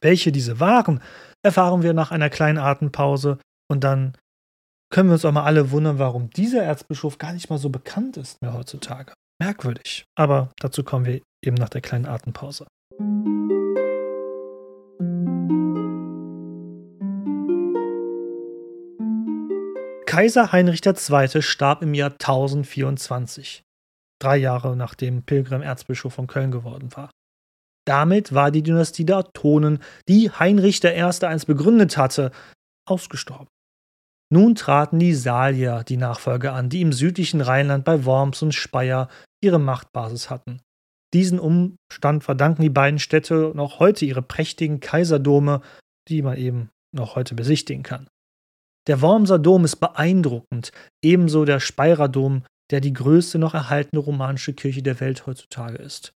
Welche 0.00 0.32
diese 0.32 0.60
waren, 0.60 1.00
erfahren 1.42 1.82
wir 1.82 1.94
nach 1.94 2.10
einer 2.10 2.30
kleinen 2.30 2.58
Atempause 2.58 3.38
und 3.70 3.84
dann 3.84 4.16
können 4.92 5.08
wir 5.08 5.14
uns 5.14 5.24
auch 5.24 5.32
mal 5.32 5.44
alle 5.44 5.70
wundern, 5.70 5.98
warum 5.98 6.30
dieser 6.30 6.62
Erzbischof 6.62 7.18
gar 7.18 7.32
nicht 7.32 7.50
mal 7.50 7.58
so 7.58 7.70
bekannt 7.70 8.16
ist 8.16 8.40
mehr 8.40 8.54
heutzutage. 8.54 9.12
Merkwürdig. 9.40 10.04
Aber 10.16 10.50
dazu 10.60 10.84
kommen 10.84 11.04
wir 11.04 11.20
eben 11.44 11.56
nach 11.56 11.68
der 11.68 11.80
kleinen 11.80 12.06
Atempause. 12.06 12.66
Kaiser 20.06 20.52
Heinrich 20.52 20.80
II. 20.86 21.42
starb 21.42 21.82
im 21.82 21.92
Jahr 21.92 22.12
1024, 22.12 23.62
drei 24.18 24.38
Jahre 24.38 24.74
nachdem 24.74 25.24
Pilgrim 25.24 25.60
Erzbischof 25.60 26.14
von 26.14 26.26
Köln 26.26 26.50
geworden 26.50 26.88
war. 26.96 27.10
Damit 27.86 28.34
war 28.34 28.50
die 28.50 28.62
Dynastie 28.62 29.06
der 29.06 29.18
Ottonen, 29.18 29.78
die 30.08 30.30
Heinrich 30.30 30.82
I. 30.82 30.88
einst 30.88 31.46
begründet 31.46 31.96
hatte, 31.96 32.32
ausgestorben. 32.86 33.48
Nun 34.28 34.56
traten 34.56 34.98
die 34.98 35.14
Salier 35.14 35.84
die 35.86 35.96
Nachfolge 35.96 36.52
an, 36.52 36.68
die 36.68 36.80
im 36.80 36.92
südlichen 36.92 37.40
Rheinland 37.40 37.84
bei 37.84 38.04
Worms 38.04 38.42
und 38.42 38.54
Speyer 38.54 39.08
ihre 39.40 39.60
Machtbasis 39.60 40.30
hatten. 40.30 40.60
Diesen 41.14 41.38
Umstand 41.38 42.24
verdanken 42.24 42.62
die 42.62 42.70
beiden 42.70 42.98
Städte 42.98 43.52
noch 43.54 43.78
heute 43.78 44.04
ihre 44.04 44.22
prächtigen 44.22 44.80
Kaiserdome, 44.80 45.60
die 46.08 46.22
man 46.22 46.36
eben 46.36 46.70
noch 46.92 47.14
heute 47.14 47.36
besichtigen 47.36 47.84
kann. 47.84 48.08
Der 48.88 49.00
Wormser 49.00 49.38
Dom 49.38 49.64
ist 49.64 49.76
beeindruckend, 49.76 50.72
ebenso 51.02 51.44
der 51.44 51.60
Speyerer 51.60 52.08
Dom, 52.08 52.44
der 52.70 52.80
die 52.80 52.92
größte 52.92 53.38
noch 53.38 53.54
erhaltene 53.54 54.00
romanische 54.00 54.54
Kirche 54.54 54.82
der 54.82 54.98
Welt 54.98 55.26
heutzutage 55.26 55.78
ist. 55.78 56.15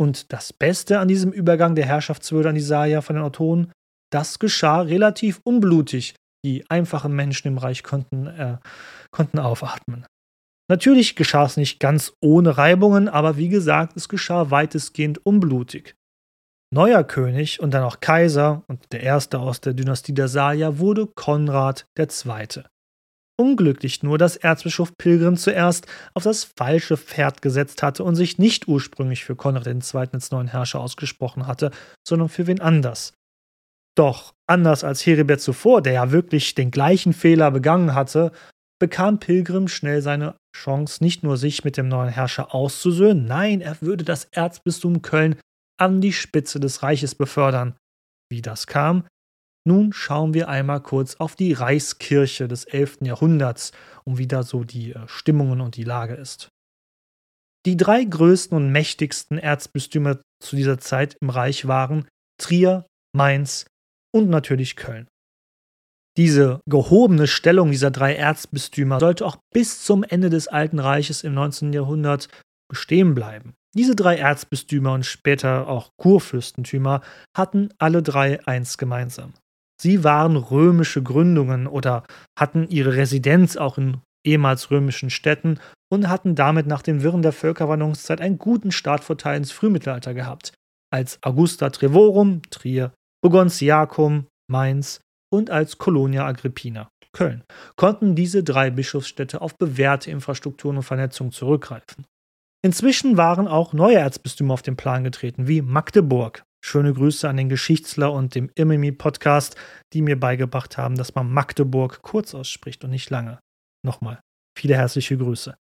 Und 0.00 0.32
das 0.32 0.52
Beste 0.52 0.98
an 0.98 1.08
diesem 1.08 1.32
Übergang 1.32 1.74
der 1.74 1.86
Herrschaftswürde 1.86 2.48
an 2.48 2.54
die 2.54 2.60
Saya 2.60 3.00
von 3.00 3.16
den 3.16 3.24
Autoren, 3.24 3.72
das 4.10 4.38
geschah 4.38 4.80
relativ 4.80 5.40
unblutig. 5.44 6.14
Die 6.44 6.68
einfachen 6.70 7.14
Menschen 7.14 7.48
im 7.48 7.58
Reich 7.58 7.82
konnten, 7.82 8.26
äh, 8.26 8.58
konnten 9.10 9.38
aufatmen. 9.38 10.06
Natürlich 10.68 11.14
geschah 11.16 11.44
es 11.44 11.56
nicht 11.56 11.78
ganz 11.78 12.12
ohne 12.20 12.56
Reibungen, 12.56 13.08
aber 13.08 13.36
wie 13.36 13.48
gesagt, 13.48 13.96
es 13.96 14.08
geschah 14.08 14.50
weitestgehend 14.50 15.24
unblutig. 15.24 15.94
Neuer 16.72 17.04
König 17.04 17.60
und 17.60 17.72
dann 17.72 17.84
auch 17.84 18.00
Kaiser 18.00 18.64
und 18.66 18.92
der 18.92 19.02
erste 19.02 19.38
aus 19.38 19.60
der 19.60 19.74
Dynastie 19.74 20.14
der 20.14 20.28
Saya 20.28 20.78
wurde 20.78 21.06
Konrad 21.06 21.86
II. 21.98 22.64
Unglücklich 23.36 24.02
nur, 24.02 24.16
dass 24.16 24.36
Erzbischof 24.36 24.92
Pilgrim 24.96 25.36
zuerst 25.36 25.86
auf 26.14 26.22
das 26.22 26.44
falsche 26.56 26.96
Pferd 26.96 27.42
gesetzt 27.42 27.82
hatte 27.82 28.04
und 28.04 28.14
sich 28.14 28.38
nicht 28.38 28.68
ursprünglich 28.68 29.24
für 29.24 29.34
Konrad 29.34 29.66
II. 29.66 30.08
als 30.12 30.30
neuen 30.30 30.46
Herrscher 30.48 30.80
ausgesprochen 30.80 31.48
hatte, 31.48 31.72
sondern 32.06 32.28
für 32.28 32.46
wen 32.46 32.60
anders. 32.60 33.12
Doch 33.96 34.34
anders 34.48 34.84
als 34.84 35.04
Heribert 35.04 35.40
zuvor, 35.40 35.82
der 35.82 35.94
ja 35.94 36.12
wirklich 36.12 36.54
den 36.54 36.70
gleichen 36.70 37.12
Fehler 37.12 37.50
begangen 37.50 37.94
hatte, 37.94 38.32
bekam 38.80 39.18
Pilgrim 39.18 39.66
schnell 39.68 40.02
seine 40.02 40.36
Chance, 40.54 41.02
nicht 41.02 41.22
nur 41.22 41.36
sich 41.36 41.64
mit 41.64 41.76
dem 41.76 41.88
neuen 41.88 42.10
Herrscher 42.10 42.54
auszusöhnen, 42.54 43.26
nein, 43.26 43.60
er 43.60 43.80
würde 43.80 44.04
das 44.04 44.26
Erzbistum 44.26 45.02
Köln 45.02 45.36
an 45.80 46.00
die 46.00 46.12
Spitze 46.12 46.60
des 46.60 46.82
Reiches 46.82 47.14
befördern. 47.14 47.76
Wie 48.30 48.42
das 48.42 48.66
kam, 48.66 49.06
Nun 49.66 49.92
schauen 49.92 50.34
wir 50.34 50.48
einmal 50.48 50.82
kurz 50.82 51.16
auf 51.16 51.36
die 51.36 51.54
Reichskirche 51.54 52.48
des 52.48 52.64
11. 52.64 52.98
Jahrhunderts 53.00 53.72
und 54.04 54.18
wie 54.18 54.26
da 54.26 54.42
so 54.42 54.64
die 54.64 54.92
äh, 54.92 55.08
Stimmungen 55.08 55.60
und 55.62 55.76
die 55.76 55.84
Lage 55.84 56.14
ist. 56.14 56.48
Die 57.64 57.78
drei 57.78 58.04
größten 58.04 58.54
und 58.54 58.72
mächtigsten 58.72 59.38
Erzbistümer 59.38 60.20
zu 60.42 60.56
dieser 60.56 60.78
Zeit 60.78 61.16
im 61.22 61.30
Reich 61.30 61.66
waren 61.66 62.06
Trier, 62.38 62.86
Mainz 63.16 63.64
und 64.14 64.28
natürlich 64.28 64.76
Köln. 64.76 65.08
Diese 66.18 66.60
gehobene 66.68 67.26
Stellung 67.26 67.70
dieser 67.70 67.90
drei 67.90 68.14
Erzbistümer 68.14 69.00
sollte 69.00 69.24
auch 69.24 69.38
bis 69.52 69.82
zum 69.82 70.04
Ende 70.04 70.30
des 70.30 70.46
Alten 70.46 70.78
Reiches 70.78 71.24
im 71.24 71.34
19. 71.34 71.72
Jahrhundert 71.72 72.28
bestehen 72.68 73.14
bleiben. 73.14 73.54
Diese 73.74 73.96
drei 73.96 74.18
Erzbistümer 74.18 74.92
und 74.92 75.04
später 75.04 75.66
auch 75.66 75.90
Kurfürstentümer 75.96 77.00
hatten 77.36 77.70
alle 77.78 78.02
drei 78.02 78.46
eins 78.46 78.78
gemeinsam. 78.78 79.32
Sie 79.84 80.02
waren 80.02 80.36
römische 80.36 81.02
Gründungen 81.02 81.66
oder 81.66 82.04
hatten 82.38 82.66
ihre 82.70 82.96
Residenz 82.96 83.58
auch 83.58 83.76
in 83.76 83.98
ehemals 84.26 84.70
römischen 84.70 85.10
Städten 85.10 85.60
und 85.92 86.08
hatten 86.08 86.34
damit 86.34 86.66
nach 86.66 86.80
den 86.80 87.02
Wirren 87.02 87.20
der 87.20 87.32
Völkerwanderungszeit 87.32 88.22
einen 88.22 88.38
guten 88.38 88.72
Startvorteil 88.72 89.36
ins 89.36 89.52
Frühmittelalter 89.52 90.14
gehabt, 90.14 90.54
als 90.90 91.18
Augusta 91.20 91.68
Trevorum, 91.68 92.40
Trier, 92.48 92.94
Bogontiacum, 93.20 94.24
Mainz 94.50 95.00
und 95.30 95.50
als 95.50 95.76
Colonia 95.76 96.24
Agrippina, 96.24 96.88
Köln, 97.12 97.44
konnten 97.76 98.14
diese 98.14 98.42
drei 98.42 98.70
Bischofsstädte 98.70 99.42
auf 99.42 99.58
bewährte 99.58 100.10
Infrastrukturen 100.10 100.78
und 100.78 100.84
Vernetzung 100.84 101.30
zurückgreifen. 101.30 102.06
Inzwischen 102.64 103.18
waren 103.18 103.46
auch 103.48 103.74
neue 103.74 103.98
Erzbistümer 103.98 104.54
auf 104.54 104.62
den 104.62 104.76
Plan 104.76 105.04
getreten, 105.04 105.46
wie 105.46 105.60
Magdeburg. 105.60 106.42
Schöne 106.66 106.94
Grüße 106.94 107.28
an 107.28 107.36
den 107.36 107.50
Geschichtsler 107.50 108.10
und 108.10 108.34
dem 108.34 108.50
Imemi-Podcast, 108.54 109.54
die 109.92 110.00
mir 110.00 110.18
beigebracht 110.18 110.78
haben, 110.78 110.96
dass 110.96 111.14
man 111.14 111.30
Magdeburg 111.30 112.00
kurz 112.00 112.34
ausspricht 112.34 112.82
und 112.84 112.90
nicht 112.90 113.10
lange. 113.10 113.38
Nochmal, 113.84 114.20
viele 114.58 114.74
herzliche 114.74 115.18
Grüße. 115.18 115.58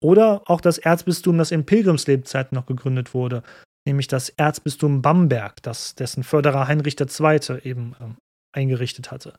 Oder 0.00 0.48
auch 0.48 0.60
das 0.60 0.78
Erzbistum, 0.78 1.36
das 1.36 1.50
in 1.50 1.66
Pilgrimslebzeiten 1.66 2.54
noch 2.54 2.66
gegründet 2.66 3.12
wurde, 3.12 3.42
nämlich 3.88 4.06
das 4.06 4.28
Erzbistum 4.28 5.02
Bamberg, 5.02 5.60
das 5.64 5.96
dessen 5.96 6.22
Förderer 6.22 6.68
Heinrich 6.68 6.94
II. 7.00 7.58
eben 7.64 7.96
äh, 7.98 8.14
eingerichtet 8.56 9.10
hatte. 9.10 9.34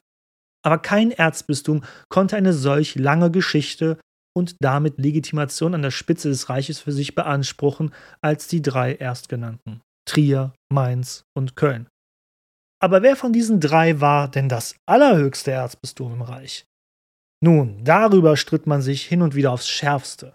Aber 0.61 0.77
kein 0.77 1.11
Erzbistum 1.11 1.85
konnte 2.09 2.35
eine 2.35 2.51
solch 2.51 2.95
lange 2.95 3.31
Geschichte 3.31 3.97
und 4.35 4.57
damit 4.59 4.97
Legitimation 4.97 5.73
an 5.73 5.83
der 5.83 5.91
Spitze 5.91 6.27
des 6.27 6.49
Reiches 6.49 6.81
für 6.81 6.91
sich 6.91 7.15
beanspruchen 7.15 7.93
als 8.19 8.49
die 8.49 8.61
drei 8.61 8.93
erstgenannten 8.93 9.81
Trier, 10.07 10.53
Mainz 10.71 11.23
und 11.35 11.55
Köln. 11.55 11.87
Aber 12.81 13.01
wer 13.01 13.15
von 13.15 13.33
diesen 13.33 13.59
drei 13.59 14.01
war 14.01 14.29
denn 14.29 14.49
das 14.49 14.75
allerhöchste 14.87 15.51
Erzbistum 15.51 16.13
im 16.13 16.21
Reich? 16.21 16.65
Nun, 17.43 17.83
darüber 17.83 18.37
stritt 18.37 18.67
man 18.67 18.81
sich 18.81 19.05
hin 19.05 19.21
und 19.21 19.35
wieder 19.35 19.51
aufs 19.51 19.67
Schärfste. 19.67 20.33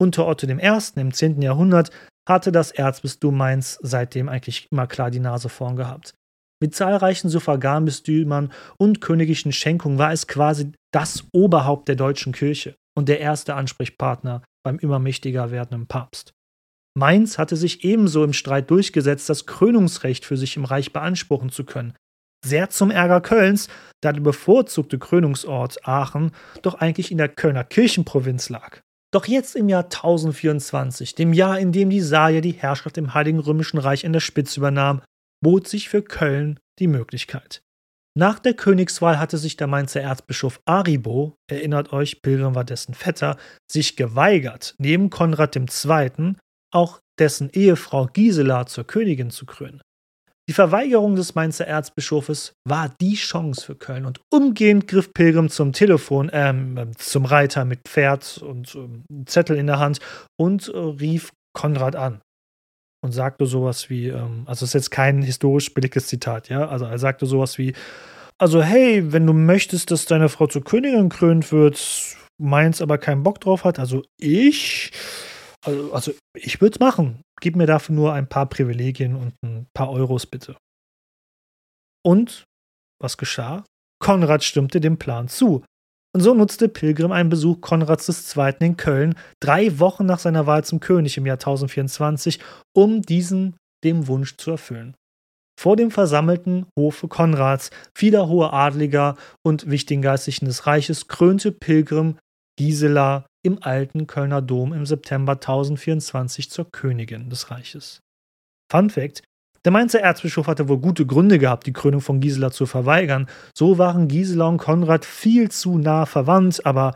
Unter 0.00 0.26
Otto 0.26 0.46
I. 0.46 0.78
im 0.96 1.12
10. 1.12 1.42
Jahrhundert 1.42 1.90
hatte 2.26 2.52
das 2.52 2.70
Erzbistum 2.70 3.36
Mainz 3.36 3.78
seitdem 3.82 4.28
eigentlich 4.28 4.68
immer 4.70 4.86
klar 4.86 5.10
die 5.10 5.20
Nase 5.20 5.48
vorn 5.48 5.76
gehabt. 5.76 6.14
Mit 6.62 6.74
zahlreichen 6.74 7.28
Suffraganbistümern 7.28 8.52
und 8.78 9.00
königlichen 9.00 9.52
Schenkungen 9.52 9.98
war 9.98 10.12
es 10.12 10.26
quasi 10.26 10.72
das 10.92 11.24
Oberhaupt 11.32 11.88
der 11.88 11.96
deutschen 11.96 12.32
Kirche 12.32 12.76
und 12.96 13.08
der 13.08 13.20
erste 13.20 13.54
Ansprechpartner 13.54 14.42
beim 14.62 14.78
immer 14.78 14.98
mächtiger 14.98 15.50
werdenden 15.50 15.86
Papst. 15.86 16.32
Mainz 16.98 17.38
hatte 17.38 17.56
sich 17.56 17.84
ebenso 17.84 18.24
im 18.24 18.32
Streit 18.32 18.70
durchgesetzt, 18.70 19.28
das 19.28 19.46
Krönungsrecht 19.46 20.24
für 20.24 20.36
sich 20.36 20.56
im 20.56 20.64
Reich 20.64 20.92
beanspruchen 20.92 21.50
zu 21.50 21.64
können, 21.64 21.94
sehr 22.44 22.70
zum 22.70 22.90
Ärger 22.90 23.20
Kölns, 23.20 23.68
da 24.00 24.12
der 24.12 24.20
bevorzugte 24.20 24.98
Krönungsort 24.98 25.86
Aachen 25.86 26.32
doch 26.62 26.74
eigentlich 26.74 27.10
in 27.10 27.18
der 27.18 27.28
Kölner 27.28 27.64
Kirchenprovinz 27.64 28.48
lag. 28.48 28.80
Doch 29.12 29.26
jetzt 29.26 29.56
im 29.56 29.68
Jahr 29.68 29.84
1024, 29.84 31.14
dem 31.16 31.32
Jahr, 31.32 31.58
in 31.58 31.72
dem 31.72 31.90
die 31.90 32.00
Salier 32.00 32.40
die 32.40 32.52
Herrschaft 32.52 32.96
im 32.96 33.12
Heiligen 33.12 33.40
Römischen 33.40 33.78
Reich 33.78 34.06
an 34.06 34.12
der 34.12 34.20
Spitze 34.20 34.60
übernahm, 34.60 35.02
bot 35.42 35.66
sich 35.66 35.88
für 35.88 36.02
Köln 36.02 36.60
die 36.78 36.86
Möglichkeit. 36.86 37.60
Nach 38.16 38.38
der 38.38 38.54
Königswahl 38.54 39.18
hatte 39.18 39.38
sich 39.38 39.56
der 39.56 39.66
Mainzer 39.66 40.00
Erzbischof 40.00 40.60
Aribo, 40.64 41.36
erinnert 41.48 41.92
euch, 41.92 42.22
Pilgrim 42.22 42.54
war 42.54 42.64
dessen 42.64 42.94
Vetter, 42.94 43.36
sich 43.70 43.96
geweigert, 43.96 44.74
neben 44.78 45.10
Konrad 45.10 45.56
II. 45.56 46.34
Auch 46.72 47.00
dessen 47.18 47.50
Ehefrau 47.50 48.06
Gisela 48.06 48.66
zur 48.66 48.84
Königin 48.84 49.30
zu 49.30 49.46
krönen. 49.46 49.82
Die 50.48 50.54
Verweigerung 50.54 51.14
des 51.14 51.36
Mainzer 51.36 51.66
Erzbischofes 51.68 52.54
war 52.64 52.92
die 53.00 53.14
Chance 53.14 53.64
für 53.64 53.76
Köln 53.76 54.04
und 54.04 54.20
umgehend 54.32 54.88
griff 54.88 55.12
Pilgrim 55.14 55.48
zum 55.48 55.72
Telefon, 55.72 56.28
ähm, 56.32 56.90
zum 56.96 57.24
Reiter 57.24 57.64
mit 57.64 57.82
Pferd 57.86 58.38
und 58.38 58.74
ähm, 58.74 59.04
Zettel 59.26 59.56
in 59.56 59.68
der 59.68 59.78
Hand 59.78 60.00
und 60.36 60.66
äh, 60.68 60.76
rief 60.76 61.30
Konrad 61.52 61.94
an 61.94 62.20
und 63.00 63.12
sagte 63.12 63.46
sowas 63.46 63.90
wie, 63.90 64.08
ähm, 64.08 64.42
also 64.46 64.64
ist 64.64 64.74
jetzt 64.74 64.90
kein 64.90 65.22
historisch 65.22 65.72
billiges 65.72 66.08
Zitat, 66.08 66.48
ja, 66.48 66.66
also 66.68 66.84
er 66.84 66.98
sagte 66.98 67.26
sowas 67.26 67.56
wie, 67.56 67.74
also 68.38 68.60
hey, 68.60 69.12
wenn 69.12 69.26
du 69.26 69.32
möchtest, 69.32 69.90
dass 69.90 70.06
deine 70.06 70.28
Frau 70.28 70.46
zur 70.48 70.64
Königin 70.64 71.10
krönt 71.10 71.52
wird, 71.52 71.78
meins 72.38 72.82
aber 72.82 72.98
keinen 72.98 73.22
Bock 73.22 73.40
drauf 73.40 73.64
hat, 73.64 73.78
also 73.78 74.02
ich, 74.18 74.90
also, 75.64 75.92
also 75.92 76.12
ich 76.36 76.60
würde 76.60 76.74
es 76.74 76.80
machen. 76.80 77.22
Gib 77.40 77.56
mir 77.56 77.66
dafür 77.66 77.94
nur 77.94 78.12
ein 78.12 78.28
paar 78.28 78.46
Privilegien 78.46 79.16
und 79.16 79.34
ein 79.42 79.66
paar 79.74 79.90
Euros 79.90 80.26
bitte. 80.26 80.56
Und 82.04 82.44
was 83.00 83.16
geschah? 83.16 83.64
Konrad 84.02 84.44
stimmte 84.44 84.80
dem 84.80 84.98
Plan 84.98 85.28
zu. 85.28 85.64
Und 86.12 86.22
so 86.22 86.34
nutzte 86.34 86.68
Pilgrim 86.68 87.12
einen 87.12 87.28
Besuch 87.28 87.60
Konrads 87.60 88.36
II. 88.36 88.54
in 88.60 88.76
Köln, 88.76 89.14
drei 89.40 89.78
Wochen 89.78 90.06
nach 90.06 90.18
seiner 90.18 90.46
Wahl 90.46 90.64
zum 90.64 90.80
König 90.80 91.16
im 91.16 91.26
Jahr 91.26 91.36
1024, 91.36 92.40
um 92.74 93.02
diesen 93.02 93.56
dem 93.84 94.08
Wunsch 94.08 94.36
zu 94.36 94.50
erfüllen. 94.50 94.96
Vor 95.58 95.76
dem 95.76 95.90
versammelten 95.90 96.66
Hofe 96.76 97.06
Konrads, 97.06 97.70
vieler 97.94 98.28
hoher 98.28 98.52
Adliger 98.52 99.16
und 99.46 99.70
wichtigen 99.70 100.02
Geistlichen 100.02 100.46
des 100.46 100.66
Reiches 100.66 101.06
krönte 101.06 101.52
Pilgrim 101.52 102.16
Gisela 102.58 103.26
im 103.42 103.62
alten 103.62 104.06
Kölner 104.06 104.42
Dom 104.42 104.72
im 104.72 104.86
September 104.86 105.32
1024 105.32 106.50
zur 106.50 106.70
Königin 106.70 107.30
des 107.30 107.50
Reiches. 107.50 108.00
Fun 108.70 108.90
Fact: 108.90 109.22
Der 109.64 109.72
Mainzer 109.72 110.00
Erzbischof 110.00 110.46
hatte 110.46 110.68
wohl 110.68 110.78
gute 110.78 111.06
Gründe 111.06 111.38
gehabt, 111.38 111.66
die 111.66 111.72
Krönung 111.72 112.00
von 112.00 112.20
Gisela 112.20 112.50
zu 112.50 112.66
verweigern. 112.66 113.28
So 113.56 113.78
waren 113.78 114.08
Gisela 114.08 114.46
und 114.46 114.58
Konrad 114.58 115.04
viel 115.04 115.50
zu 115.50 115.78
nah 115.78 116.06
verwandt, 116.06 116.64
aber 116.66 116.94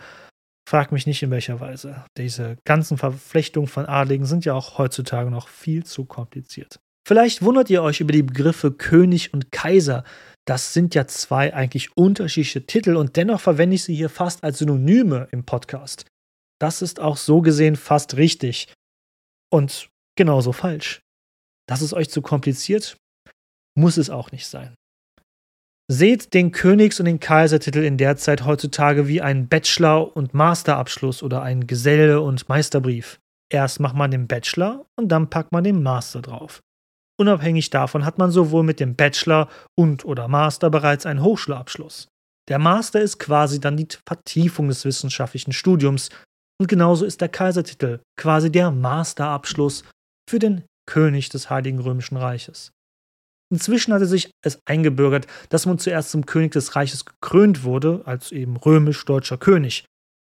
frag 0.68 0.92
mich 0.92 1.06
nicht 1.06 1.22
in 1.22 1.30
welcher 1.30 1.60
Weise. 1.60 2.04
Diese 2.16 2.56
ganzen 2.64 2.98
Verflechtungen 2.98 3.68
von 3.68 3.86
Adligen 3.86 4.26
sind 4.26 4.44
ja 4.44 4.54
auch 4.54 4.78
heutzutage 4.78 5.30
noch 5.30 5.48
viel 5.48 5.84
zu 5.84 6.04
kompliziert. 6.04 6.78
Vielleicht 7.06 7.42
wundert 7.42 7.68
ihr 7.68 7.82
euch 7.82 8.00
über 8.00 8.12
die 8.12 8.22
Begriffe 8.22 8.72
König 8.72 9.34
und 9.34 9.52
Kaiser. 9.52 10.04
Das 10.46 10.72
sind 10.72 10.94
ja 10.94 11.06
zwei 11.06 11.52
eigentlich 11.52 11.96
unterschiedliche 11.96 12.66
Titel 12.66 12.96
und 12.96 13.16
dennoch 13.16 13.40
verwende 13.40 13.76
ich 13.76 13.84
sie 13.84 13.94
hier 13.94 14.08
fast 14.08 14.42
als 14.42 14.58
Synonyme 14.58 15.28
im 15.30 15.44
Podcast. 15.44 16.06
Das 16.60 16.82
ist 16.82 17.00
auch 17.00 17.16
so 17.16 17.40
gesehen 17.40 17.76
fast 17.76 18.16
richtig. 18.16 18.72
Und 19.52 19.88
genauso 20.16 20.52
falsch. 20.52 21.00
Das 21.68 21.82
ist 21.82 21.94
euch 21.94 22.10
zu 22.10 22.22
kompliziert? 22.22 22.96
Muss 23.76 23.96
es 23.96 24.10
auch 24.10 24.30
nicht 24.30 24.46
sein. 24.46 24.74
Seht 25.90 26.32
den 26.32 26.50
Königs- 26.50 26.98
und 26.98 27.06
den 27.06 27.20
Kaisertitel 27.20 27.80
in 27.80 27.98
der 27.98 28.16
Zeit 28.16 28.44
heutzutage 28.46 29.06
wie 29.06 29.20
einen 29.20 29.48
Bachelor- 29.48 30.16
und 30.16 30.32
Masterabschluss 30.32 31.22
oder 31.22 31.42
einen 31.42 31.66
Geselle- 31.66 32.22
und 32.22 32.48
Meisterbrief. 32.48 33.18
Erst 33.52 33.80
macht 33.80 33.94
man 33.94 34.10
den 34.10 34.26
Bachelor 34.26 34.86
und 34.96 35.08
dann 35.08 35.28
packt 35.28 35.52
man 35.52 35.64
den 35.64 35.82
Master 35.82 36.22
drauf. 36.22 36.62
Unabhängig 37.20 37.70
davon 37.70 38.04
hat 38.04 38.18
man 38.18 38.30
sowohl 38.30 38.64
mit 38.64 38.80
dem 38.80 38.96
Bachelor 38.96 39.48
und 39.78 40.04
oder 40.04 40.26
Master 40.26 40.70
bereits 40.70 41.06
einen 41.06 41.22
Hochschulabschluss. 41.22 42.08
Der 42.48 42.58
Master 42.58 43.00
ist 43.00 43.18
quasi 43.18 43.60
dann 43.60 43.76
die 43.76 43.88
Vertiefung 44.06 44.68
des 44.68 44.84
wissenschaftlichen 44.84 45.52
Studiums 45.52 46.08
und 46.60 46.68
genauso 46.68 47.04
ist 47.04 47.20
der 47.20 47.28
Kaisertitel 47.28 48.00
quasi 48.16 48.50
der 48.50 48.70
Masterabschluss 48.70 49.84
für 50.28 50.38
den 50.38 50.64
König 50.86 51.28
des 51.28 51.50
Heiligen 51.50 51.80
Römischen 51.80 52.16
Reiches. 52.16 52.70
Inzwischen 53.52 53.92
hatte 53.92 54.06
sich 54.06 54.30
es 54.44 54.58
eingebürgert, 54.66 55.26
dass 55.48 55.66
man 55.66 55.78
zuerst 55.78 56.10
zum 56.10 56.26
König 56.26 56.52
des 56.52 56.76
Reiches 56.76 57.04
gekrönt 57.04 57.62
wurde, 57.62 58.02
als 58.04 58.32
eben 58.32 58.56
römisch-deutscher 58.56 59.38
König. 59.38 59.84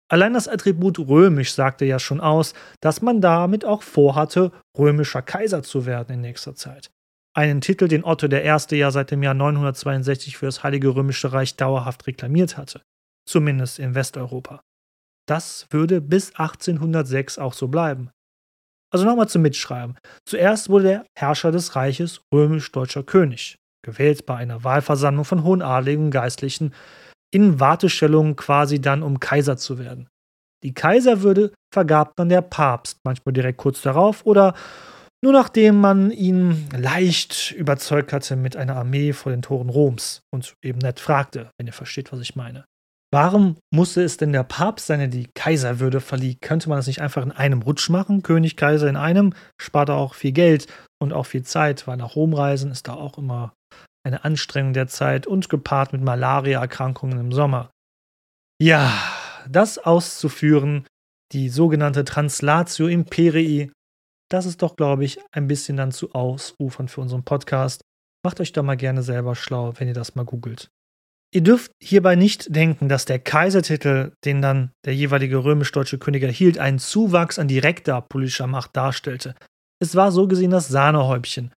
Allein 0.09 0.33
das 0.33 0.47
Attribut 0.47 0.99
römisch 0.99 1.53
sagte 1.53 1.85
ja 1.85 1.99
schon 1.99 2.21
aus, 2.21 2.53
dass 2.79 3.01
man 3.01 3.19
damit 3.19 3.65
auch 3.65 3.81
vorhatte, 3.81 4.51
römischer 4.77 5.21
Kaiser 5.21 5.63
zu 5.63 5.85
werden 5.85 6.15
in 6.15 6.21
nächster 6.21 6.55
Zeit. 6.55 6.89
Einen 7.33 7.61
Titel, 7.61 7.87
den 7.87 8.03
Otto 8.03 8.27
I. 8.27 8.75
ja 8.77 8.91
seit 8.91 9.11
dem 9.11 9.21
Jahr 9.21 9.33
962 9.33 10.37
für 10.37 10.45
das 10.45 10.63
Heilige 10.63 10.95
Römische 10.95 11.33
Reich 11.33 11.55
dauerhaft 11.55 12.07
reklamiert 12.07 12.57
hatte. 12.57 12.81
Zumindest 13.27 13.79
in 13.79 13.95
Westeuropa. 13.95 14.61
Das 15.27 15.67
würde 15.69 16.01
bis 16.01 16.35
1806 16.35 17.37
auch 17.37 17.53
so 17.53 17.67
bleiben. 17.67 18.09
Also 18.91 19.05
nochmal 19.05 19.27
zum 19.27 19.41
Mitschreiben. 19.41 19.97
Zuerst 20.25 20.69
wurde 20.69 20.83
der 20.85 21.05
Herrscher 21.17 21.51
des 21.51 21.75
Reiches 21.75 22.21
römisch-deutscher 22.33 23.03
König 23.03 23.57
gewählt 23.83 24.25
bei 24.25 24.35
einer 24.35 24.63
Wahlversammlung 24.63 25.25
von 25.25 25.43
hohen 25.43 25.61
Adligen 25.61 26.05
und 26.05 26.11
Geistlichen, 26.11 26.73
in 27.33 27.59
Wartestellungen 27.59 28.35
quasi 28.35 28.81
dann, 28.81 29.03
um 29.03 29.19
Kaiser 29.19 29.57
zu 29.57 29.79
werden. 29.79 30.07
Die 30.63 30.73
Kaiserwürde 30.73 31.53
vergab 31.73 32.15
dann 32.15 32.29
der 32.29 32.41
Papst, 32.41 32.99
manchmal 33.03 33.33
direkt 33.33 33.59
kurz 33.59 33.81
darauf 33.81 34.25
oder 34.25 34.55
nur 35.23 35.33
nachdem 35.33 35.79
man 35.79 36.11
ihn 36.11 36.67
leicht 36.75 37.51
überzeugt 37.51 38.13
hatte 38.13 38.35
mit 38.35 38.55
einer 38.55 38.75
Armee 38.75 39.13
vor 39.13 39.31
den 39.31 39.41
Toren 39.41 39.69
Roms 39.69 40.21
und 40.31 40.53
eben 40.63 40.79
nett 40.79 40.99
fragte, 40.99 41.49
wenn 41.57 41.67
ihr 41.67 41.73
versteht, 41.73 42.11
was 42.11 42.21
ich 42.21 42.35
meine. 42.35 42.65
Warum 43.13 43.55
musste 43.73 44.03
es 44.03 44.17
denn 44.17 44.33
der 44.33 44.43
Papst 44.43 44.87
seine 44.87 45.07
die 45.07 45.29
Kaiserwürde 45.33 46.01
verlieh? 46.01 46.35
Könnte 46.35 46.67
man 46.67 46.77
das 46.77 46.87
nicht 46.87 47.01
einfach 47.01 47.23
in 47.23 47.31
einem 47.31 47.61
Rutsch 47.61 47.89
machen? 47.89 48.21
König, 48.21 48.57
Kaiser 48.57 48.89
in 48.89 48.97
einem, 48.97 49.33
spart 49.61 49.89
auch 49.89 50.13
viel 50.13 50.33
Geld 50.33 50.67
und 50.99 51.13
auch 51.13 51.25
viel 51.25 51.43
Zeit, 51.43 51.87
weil 51.87 51.97
nach 51.97 52.15
Rom 52.15 52.33
reisen 52.33 52.69
ist 52.69 52.87
da 52.87 52.93
auch 52.93 53.17
immer 53.17 53.53
eine 54.05 54.25
Anstrengung 54.25 54.73
der 54.73 54.87
Zeit 54.87 55.25
und 55.25 55.49
gepaart 55.49 55.93
mit 55.93 56.01
Malaria-Erkrankungen 56.01 57.19
im 57.19 57.31
Sommer. 57.31 57.69
Ja, 58.61 58.91
das 59.47 59.77
auszuführen, 59.77 60.85
die 61.31 61.49
sogenannte 61.49 62.03
Translatio 62.05 62.87
Imperii, 62.87 63.71
das 64.29 64.45
ist 64.45 64.61
doch, 64.61 64.75
glaube 64.75 65.05
ich, 65.05 65.19
ein 65.31 65.47
bisschen 65.47 65.77
dann 65.77 65.91
zu 65.91 66.13
ausufern 66.13 66.87
für 66.87 67.01
unseren 67.01 67.23
Podcast. 67.23 67.81
Macht 68.25 68.41
euch 68.41 68.51
da 68.51 68.63
mal 68.63 68.75
gerne 68.75 69.03
selber 69.03 69.35
schlau, 69.35 69.73
wenn 69.77 69.87
ihr 69.87 69.93
das 69.93 70.15
mal 70.15 70.25
googelt. 70.25 70.69
Ihr 71.33 71.41
dürft 71.41 71.71
hierbei 71.81 72.15
nicht 72.15 72.55
denken, 72.55 72.87
dass 72.87 73.05
der 73.05 73.19
Kaisertitel, 73.19 74.13
den 74.23 74.41
dann 74.41 74.71
der 74.85 74.95
jeweilige 74.95 75.43
römisch-deutsche 75.43 75.97
König 75.97 76.23
erhielt, 76.23 76.57
einen 76.57 76.79
Zuwachs 76.79 77.37
an 77.37 77.49
direkter 77.49 78.01
politischer 78.01 78.47
Macht 78.47 78.75
darstellte. 78.77 79.35
Es 79.79 79.95
war 79.95 80.11
so 80.11 80.27
gesehen 80.27 80.51
das 80.51 80.69
Sahnehäubchen. 80.69 81.51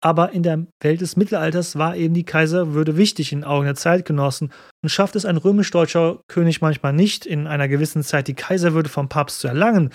Aber 0.00 0.30
in 0.30 0.44
der 0.44 0.66
Welt 0.80 1.00
des 1.00 1.16
Mittelalters 1.16 1.76
war 1.76 1.96
eben 1.96 2.14
die 2.14 2.24
Kaiserwürde 2.24 2.96
wichtig 2.96 3.32
in 3.32 3.42
Augen 3.42 3.64
der 3.64 3.74
Zeitgenossen 3.74 4.52
und 4.82 4.90
schafft 4.90 5.16
es 5.16 5.24
ein 5.24 5.38
römisch-deutscher 5.38 6.20
König 6.28 6.60
manchmal 6.60 6.92
nicht, 6.92 7.26
in 7.26 7.46
einer 7.46 7.66
gewissen 7.66 8.04
Zeit 8.04 8.28
die 8.28 8.34
Kaiserwürde 8.34 8.88
vom 8.88 9.08
Papst 9.08 9.40
zu 9.40 9.48
erlangen, 9.48 9.90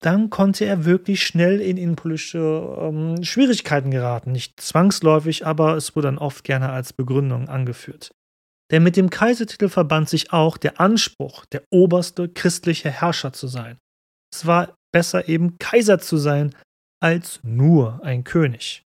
dann 0.00 0.30
konnte 0.30 0.64
er 0.64 0.84
wirklich 0.84 1.26
schnell 1.26 1.60
in 1.60 1.76
innenpolitische 1.76 2.76
ähm, 2.80 3.22
Schwierigkeiten 3.22 3.90
geraten. 3.90 4.32
Nicht 4.32 4.60
zwangsläufig, 4.60 5.46
aber 5.46 5.76
es 5.76 5.94
wurde 5.94 6.08
dann 6.08 6.18
oft 6.18 6.44
gerne 6.44 6.70
als 6.70 6.92
Begründung 6.92 7.48
angeführt. 7.48 8.12
Denn 8.74 8.82
mit 8.82 8.96
dem 8.96 9.08
Kaisertitel 9.08 9.68
verband 9.68 10.08
sich 10.08 10.32
auch 10.32 10.56
der 10.56 10.80
Anspruch, 10.80 11.44
der 11.46 11.62
oberste 11.70 12.28
christliche 12.28 12.90
Herrscher 12.90 13.32
zu 13.32 13.46
sein. 13.46 13.78
Es 14.34 14.46
war 14.46 14.74
besser 14.92 15.28
eben 15.28 15.58
Kaiser 15.58 16.00
zu 16.00 16.16
sein, 16.16 16.52
als 17.00 17.38
nur 17.44 18.00
ein 18.02 18.24
König. 18.24 18.82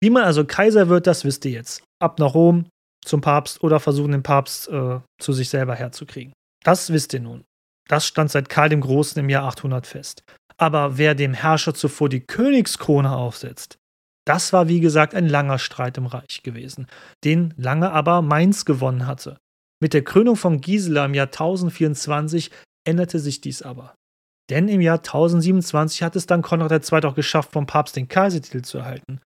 Wie 0.00 0.10
man 0.10 0.22
also 0.22 0.44
Kaiser 0.44 0.88
wird, 0.88 1.08
das 1.08 1.24
wisst 1.24 1.44
ihr 1.46 1.50
jetzt. 1.50 1.82
Ab 2.00 2.20
nach 2.20 2.32
Rom, 2.32 2.68
zum 3.04 3.22
Papst 3.22 3.60
oder 3.64 3.80
versuchen, 3.80 4.12
den 4.12 4.22
Papst 4.22 4.68
äh, 4.68 5.00
zu 5.20 5.32
sich 5.32 5.48
selber 5.48 5.74
herzukriegen. 5.74 6.32
Das 6.62 6.92
wisst 6.92 7.12
ihr 7.12 7.20
nun. 7.20 7.42
Das 7.88 8.06
stand 8.06 8.30
seit 8.30 8.48
Karl 8.48 8.68
dem 8.68 8.82
Großen 8.82 9.18
im 9.18 9.28
Jahr 9.28 9.48
800 9.48 9.84
fest. 9.84 10.22
Aber 10.58 10.96
wer 10.96 11.16
dem 11.16 11.34
Herrscher 11.34 11.74
zuvor 11.74 12.08
die 12.08 12.20
Königskrone 12.20 13.10
aufsetzt, 13.10 13.78
das 14.26 14.52
war 14.52 14.68
wie 14.68 14.80
gesagt 14.80 15.14
ein 15.14 15.28
langer 15.28 15.58
Streit 15.58 15.98
im 15.98 16.06
Reich 16.06 16.42
gewesen, 16.42 16.86
den 17.24 17.54
lange 17.56 17.92
aber 17.92 18.22
Mainz 18.22 18.64
gewonnen 18.64 19.06
hatte. 19.06 19.38
Mit 19.80 19.92
der 19.92 20.04
Krönung 20.04 20.36
von 20.36 20.60
Gisela 20.60 21.04
im 21.04 21.14
Jahr 21.14 21.26
1024 21.26 22.50
änderte 22.86 23.18
sich 23.18 23.40
dies 23.40 23.62
aber. 23.62 23.94
Denn 24.50 24.68
im 24.68 24.80
Jahr 24.80 24.98
1027 24.98 26.02
hat 26.02 26.16
es 26.16 26.26
dann 26.26 26.42
Konrad 26.42 26.92
II. 26.92 27.04
auch 27.04 27.14
geschafft, 27.14 27.52
vom 27.52 27.66
Papst 27.66 27.96
den 27.96 28.08
Kaisertitel 28.08 28.62
zu 28.62 28.78
erhalten. 28.78 29.20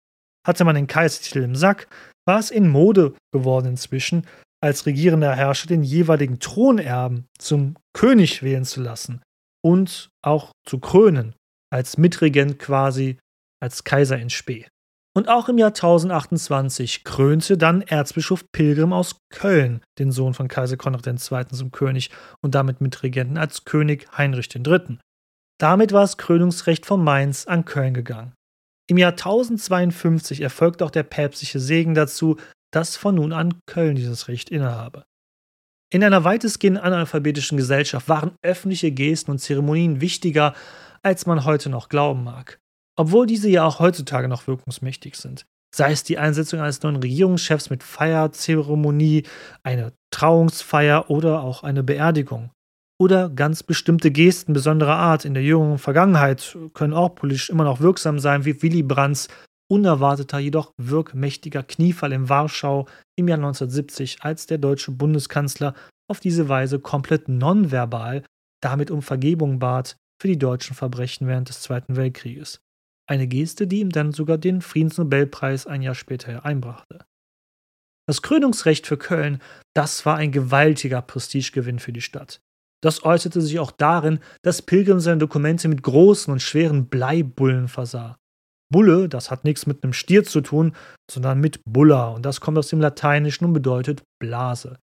Hatte 0.45 0.65
man 0.65 0.75
den 0.75 0.87
Kaisertitel 0.87 1.43
im 1.43 1.55
Sack, 1.55 1.87
war 2.27 2.39
es 2.39 2.51
in 2.51 2.67
Mode 2.67 3.15
geworden 3.33 3.67
inzwischen, 3.67 4.25
als 4.61 4.85
regierender 4.85 5.35
Herrscher 5.35 5.67
den 5.67 5.83
jeweiligen 5.83 6.39
Thronerben 6.39 7.27
zum 7.37 7.75
König 7.93 8.43
wählen 8.43 8.65
zu 8.65 8.81
lassen 8.81 9.21
und 9.63 10.09
auch 10.21 10.51
zu 10.65 10.79
krönen, 10.79 11.35
als 11.71 11.97
Mitregent 11.97 12.59
quasi, 12.59 13.17
als 13.61 13.83
Kaiser 13.83 14.17
in 14.17 14.29
Spee. 14.29 14.67
Und 15.17 15.29
auch 15.29 15.47
im 15.47 15.57
Jahr 15.57 15.69
1028 15.69 17.05
krönte 17.05 17.57
dann 17.57 17.81
Erzbischof 17.81 18.51
Pilgrim 18.51 18.91
aus 18.91 19.15
Köln 19.29 19.81
den 19.97 20.11
Sohn 20.11 20.33
von 20.33 20.49
Kaiser 20.49 20.75
Konrad 20.75 21.07
II. 21.07 21.45
zum 21.45 21.71
König 21.71 22.09
und 22.41 22.53
damit 22.53 22.81
Mitregenten 22.81 23.37
als 23.37 23.63
König 23.63 24.07
Heinrich 24.17 24.53
III. 24.53 24.97
Damit 25.57 25.93
war 25.93 26.01
das 26.01 26.17
Krönungsrecht 26.17 26.85
von 26.85 27.01
Mainz 27.01 27.47
an 27.47 27.63
Köln 27.63 27.93
gegangen. 27.93 28.33
Im 28.87 28.97
Jahr 28.97 29.13
1052 29.13 30.41
erfolgte 30.41 30.83
auch 30.83 30.91
der 30.91 31.03
päpstliche 31.03 31.61
Segen 31.61 31.93
dazu, 31.93 32.35
dass 32.71 32.97
von 32.97 33.15
nun 33.15 33.31
an 33.31 33.61
Köln 33.67 33.95
dieses 33.95 34.27
Recht 34.27 34.49
innehabe. 34.49 35.05
In 35.93 36.03
einer 36.03 36.25
weitestgehend 36.25 36.77
analphabetischen 36.77 37.57
Gesellschaft 37.57 38.09
waren 38.09 38.35
öffentliche 38.41 38.91
Gesten 38.91 39.31
und 39.31 39.39
Zeremonien 39.39 40.01
wichtiger, 40.01 40.53
als 41.03 41.25
man 41.25 41.45
heute 41.45 41.69
noch 41.69 41.87
glauben 41.87 42.25
mag. 42.25 42.59
Obwohl 42.97 43.25
diese 43.25 43.49
ja 43.49 43.65
auch 43.65 43.79
heutzutage 43.79 44.27
noch 44.27 44.47
wirkungsmächtig 44.47 45.15
sind. 45.15 45.45
Sei 45.75 45.91
es 45.91 46.03
die 46.03 46.17
Einsetzung 46.17 46.61
eines 46.61 46.81
neuen 46.81 46.95
Regierungschefs 46.95 47.69
mit 47.69 47.83
Feierzeremonie, 47.83 49.23
eine 49.63 49.91
Trauungsfeier 50.11 51.09
oder 51.09 51.41
auch 51.41 51.63
eine 51.63 51.83
Beerdigung. 51.83 52.51
Oder 52.97 53.29
ganz 53.29 53.61
bestimmte 53.61 54.09
Gesten 54.11 54.53
besonderer 54.53 54.95
Art 54.95 55.25
in 55.25 55.33
der 55.33 55.43
jüngeren 55.43 55.77
Vergangenheit 55.77 56.57
können 56.73 56.93
auch 56.93 57.15
politisch 57.15 57.49
immer 57.49 57.65
noch 57.65 57.81
wirksam 57.81 58.19
sein, 58.19 58.45
wie 58.45 58.61
Willy 58.61 58.83
Brandts 58.83 59.27
unerwarteter, 59.69 60.39
jedoch 60.39 60.71
wirkmächtiger 60.77 61.63
Kniefall 61.63 62.13
in 62.13 62.29
Warschau 62.29 62.87
im 63.17 63.27
Jahr 63.27 63.39
1970, 63.39 64.21
als 64.21 64.45
der 64.45 64.59
deutsche 64.59 64.91
Bundeskanzler 64.91 65.73
auf 66.09 66.21
diese 66.21 66.47
Weise 66.47 66.79
komplett 66.79 67.27
nonverbal 67.27 68.23
damit 68.61 68.89
um 68.91 69.01
Vergebung 69.01 69.59
bat 69.59 69.97
für 70.21 70.27
die 70.27 70.39
deutschen 70.39 70.75
Verbrechen 70.75 71.27
während 71.27 71.49
des 71.49 71.61
Zweiten 71.61 71.95
Weltkrieges. 71.95 72.61
Eine 73.07 73.27
Geste, 73.27 73.67
die 73.67 73.81
ihm 73.81 73.91
dann 73.91 74.11
sogar 74.11 74.37
den 74.37 74.61
Friedensnobelpreis 74.61 75.67
ein 75.67 75.81
Jahr 75.81 75.95
später 75.95 76.43
einbrachte. 76.45 77.05
Das 78.07 78.21
Krönungsrecht 78.21 78.85
für 78.85 78.97
Köln, 78.97 79.41
das 79.75 80.05
war 80.05 80.17
ein 80.17 80.31
gewaltiger 80.31 81.01
Prestigegewinn 81.01 81.79
für 81.79 81.93
die 81.93 82.01
Stadt. 82.01 82.39
Das 82.83 83.03
äußerte 83.03 83.41
sich 83.41 83.59
auch 83.59 83.71
darin, 83.71 84.19
dass 84.43 84.61
Pilgrim 84.61 84.99
seine 84.99 85.17
Dokumente 85.17 85.67
mit 85.67 85.81
großen 85.81 86.31
und 86.31 86.41
schweren 86.41 86.87
Bleibullen 86.87 87.67
versah. 87.67 88.17
Bulle, 88.71 89.09
das 89.09 89.31
hat 89.31 89.43
nichts 89.43 89.65
mit 89.65 89.83
einem 89.83 89.93
Stier 89.93 90.23
zu 90.23 90.41
tun, 90.41 90.75
sondern 91.09 91.39
mit 91.39 91.61
Bulla 91.65 92.09
und 92.09 92.25
das 92.25 92.41
kommt 92.41 92.57
aus 92.57 92.67
dem 92.67 92.81
Lateinischen 92.81 93.45
und 93.45 93.53
bedeutet 93.53 94.03
Blase, 94.19 94.79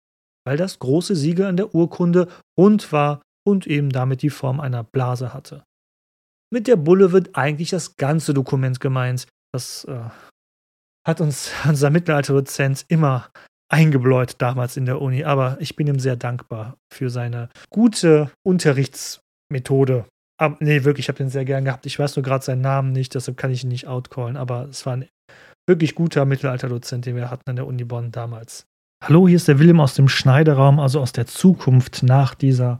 weil 0.45 0.57
das 0.57 0.79
große 0.79 1.15
Siegel 1.15 1.45
an 1.45 1.57
der 1.57 1.73
Urkunde 1.73 2.27
rund 2.59 2.91
war 2.91 3.21
und 3.47 3.67
eben 3.67 3.89
damit 3.89 4.21
die 4.21 4.29
Form 4.29 4.59
einer 4.59 4.83
Blase 4.83 5.33
hatte. 5.33 5.63
Mit 6.53 6.67
der 6.67 6.75
Bulle 6.75 7.11
wird 7.11 7.35
eigentlich 7.35 7.69
das 7.69 7.95
ganze 7.95 8.33
Dokument 8.33 8.79
gemeint. 8.79 9.27
Das 9.53 9.85
äh, 9.85 10.09
hat 11.07 11.21
uns 11.21 11.51
unser 11.67 11.89
Mittelalterdozent 11.89 12.85
immer 12.87 13.29
eingebläut 13.71 14.35
damals 14.39 14.75
in 14.75 14.85
der 14.85 15.01
Uni, 15.01 15.23
aber 15.23 15.57
ich 15.61 15.77
bin 15.77 15.87
ihm 15.87 15.99
sehr 15.99 16.17
dankbar 16.17 16.75
für 16.93 17.09
seine 17.09 17.49
gute 17.69 18.29
Unterrichtsmethode 18.45 20.05
aber, 20.41 20.57
nee, 20.59 20.83
wirklich, 20.83 21.05
ich 21.05 21.07
habe 21.07 21.19
den 21.19 21.29
sehr 21.29 21.45
gern 21.45 21.65
gehabt. 21.65 21.85
Ich 21.85 21.99
weiß 21.99 22.15
nur 22.15 22.23
gerade 22.23 22.43
seinen 22.43 22.61
Namen 22.61 22.93
nicht, 22.93 23.13
deshalb 23.13 23.37
kann 23.37 23.51
ich 23.51 23.63
ihn 23.63 23.69
nicht 23.69 23.87
outcallen, 23.87 24.37
aber 24.37 24.67
es 24.71 24.87
war 24.87 24.93
ein 24.93 25.07
wirklich 25.69 25.93
guter 25.93 26.25
Mittelalterdozent, 26.25 27.05
den 27.05 27.15
wir 27.15 27.29
hatten 27.29 27.47
an 27.47 27.57
der 27.57 27.67
Uni 27.67 27.83
Bonn 27.83 28.11
damals. 28.11 28.65
Hallo, 29.03 29.27
hier 29.27 29.35
ist 29.35 29.47
der 29.47 29.59
Willem 29.59 29.79
aus 29.79 29.93
dem 29.93 30.07
Schneideraum, 30.07 30.79
also 30.79 30.99
aus 30.99 31.11
der 31.11 31.27
Zukunft 31.27 32.01
nach 32.01 32.33
dieser 32.33 32.79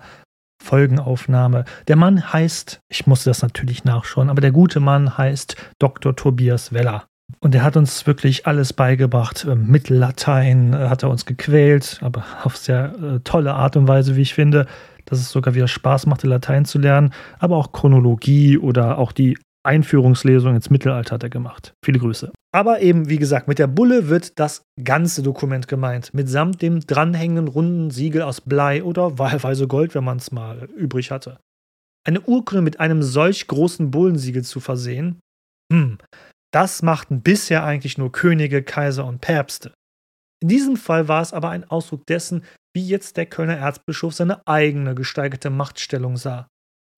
Folgenaufnahme. 0.62 1.66
Der 1.88 1.96
Mann 1.96 2.32
heißt, 2.32 2.80
ich 2.90 3.08
musste 3.08 3.30
das 3.30 3.42
natürlich 3.42 3.84
nachschauen, 3.84 4.30
aber 4.30 4.42
der 4.42 4.52
gute 4.52 4.80
Mann 4.80 5.18
heißt 5.18 5.56
Dr. 5.80 6.16
Tobias 6.16 6.72
Weller. 6.72 7.06
Und 7.40 7.56
er 7.56 7.64
hat 7.64 7.78
uns 7.78 8.06
wirklich 8.06 8.46
alles 8.46 8.74
beigebracht. 8.74 9.48
Ähm, 9.50 9.68
Mittellatein 9.68 10.74
äh, 10.74 10.90
hat 10.90 11.04
er 11.04 11.10
uns 11.10 11.26
gequält, 11.26 12.00
aber 12.02 12.24
auf 12.44 12.58
sehr 12.58 12.94
äh, 13.02 13.20
tolle 13.24 13.54
Art 13.54 13.76
und 13.78 13.88
Weise, 13.88 14.16
wie 14.16 14.22
ich 14.22 14.34
finde 14.34 14.68
dass 15.06 15.20
es 15.20 15.30
sogar 15.30 15.56
wieder 15.56 15.68
Spaß 15.68 16.06
machte, 16.06 16.28
Latein 16.28 16.66
zu 16.66 16.80
lernen, 16.80 17.14
aber 17.40 17.58
auch 17.58 17.72
Chronologie 17.74 18.58
oder 18.58 18.98
auch 18.98 19.12
die 19.12 19.38
Einführungslesung 19.64 20.56
ins 20.56 20.70
Mittelalter 20.70 21.16
hat 21.16 21.24
er 21.24 21.30
gemacht. 21.30 21.74
Viele 21.84 22.00
Grüße. 22.00 22.32
Aber 22.54 22.82
eben, 22.82 23.10
wie 23.10 23.18
gesagt, 23.18 23.48
mit 23.48 23.60
der 23.60 23.68
Bulle 23.68 24.10
wird 24.10 24.40
das 24.40 24.64
ganze 24.84 25.24
Dokument 25.24 25.68
gemeint, 25.68 26.14
mitsamt 26.14 26.62
dem 26.62 26.82
dranhängenden 26.82 27.48
runden 27.48 27.92
Siegel 27.92 28.24
aus 28.24 28.42
Blei 28.42 28.84
oder 28.84 29.18
wahlweise 29.20 29.68
Gold, 29.68 29.96
wenn 29.96 30.04
man 30.04 30.18
es 30.18 30.32
mal 30.32 30.66
übrig 30.76 31.12
hatte. 31.12 31.40
Eine 32.06 32.22
Urkunde 32.22 32.62
mit 32.62 32.80
einem 32.80 33.04
solch 33.04 33.48
großen 33.48 33.92
Bullensiegel 33.92 34.44
zu 34.44 34.60
versehen, 34.60 35.20
hm, 35.72 36.00
das 36.52 36.82
machten 36.82 37.22
bisher 37.22 37.64
eigentlich 37.64 37.98
nur 37.98 38.12
Könige, 38.12 38.64
Kaiser 38.64 39.06
und 39.06 39.22
Päpste. 39.22 39.72
In 40.42 40.50
diesem 40.50 40.76
Fall 40.76 41.08
war 41.08 41.22
es 41.22 41.34
aber 41.34 41.50
ein 41.50 41.64
Ausdruck 41.64 42.06
dessen, 42.08 42.44
wie 42.76 42.86
jetzt 42.86 43.16
der 43.16 43.28
Kölner 43.28 43.58
Erzbischof 43.58 44.14
seine 44.14 44.46
eigene 44.48 44.96
gesteigerte 44.96 45.50
Machtstellung 45.50 46.18
sah. 46.18 46.48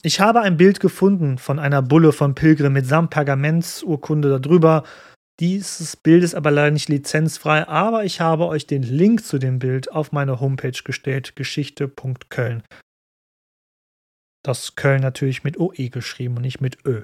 Ich 0.05 0.19
habe 0.19 0.41
ein 0.41 0.57
Bild 0.57 0.81
gefunden 0.81 1.37
von 1.37 1.59
einer 1.59 1.81
Bulle 1.81 2.11
von 2.11 2.35
Pilgrim 2.35 2.73
mit 2.73 2.85
samt 2.85 3.11
Pergamentsurkunde 3.11 4.37
darüber. 4.37 4.83
Dieses 5.39 5.95
Bild 5.95 6.23
ist 6.23 6.35
aber 6.35 6.51
leider 6.51 6.71
nicht 6.71 6.89
lizenzfrei, 6.89 7.65
aber 7.69 8.03
ich 8.03 8.19
habe 8.19 8.47
euch 8.47 8.67
den 8.67 8.83
Link 8.83 9.23
zu 9.23 9.39
dem 9.39 9.59
Bild 9.59 9.91
auf 9.93 10.11
meine 10.11 10.41
Homepage 10.41 10.77
gestellt, 10.83 11.37
geschichte.köln. 11.37 12.63
Das 14.43 14.75
Köln 14.75 15.01
natürlich 15.01 15.45
mit 15.45 15.57
OE 15.57 15.87
geschrieben 15.87 16.35
und 16.35 16.41
nicht 16.41 16.59
mit 16.59 16.85
Ö. 16.85 17.03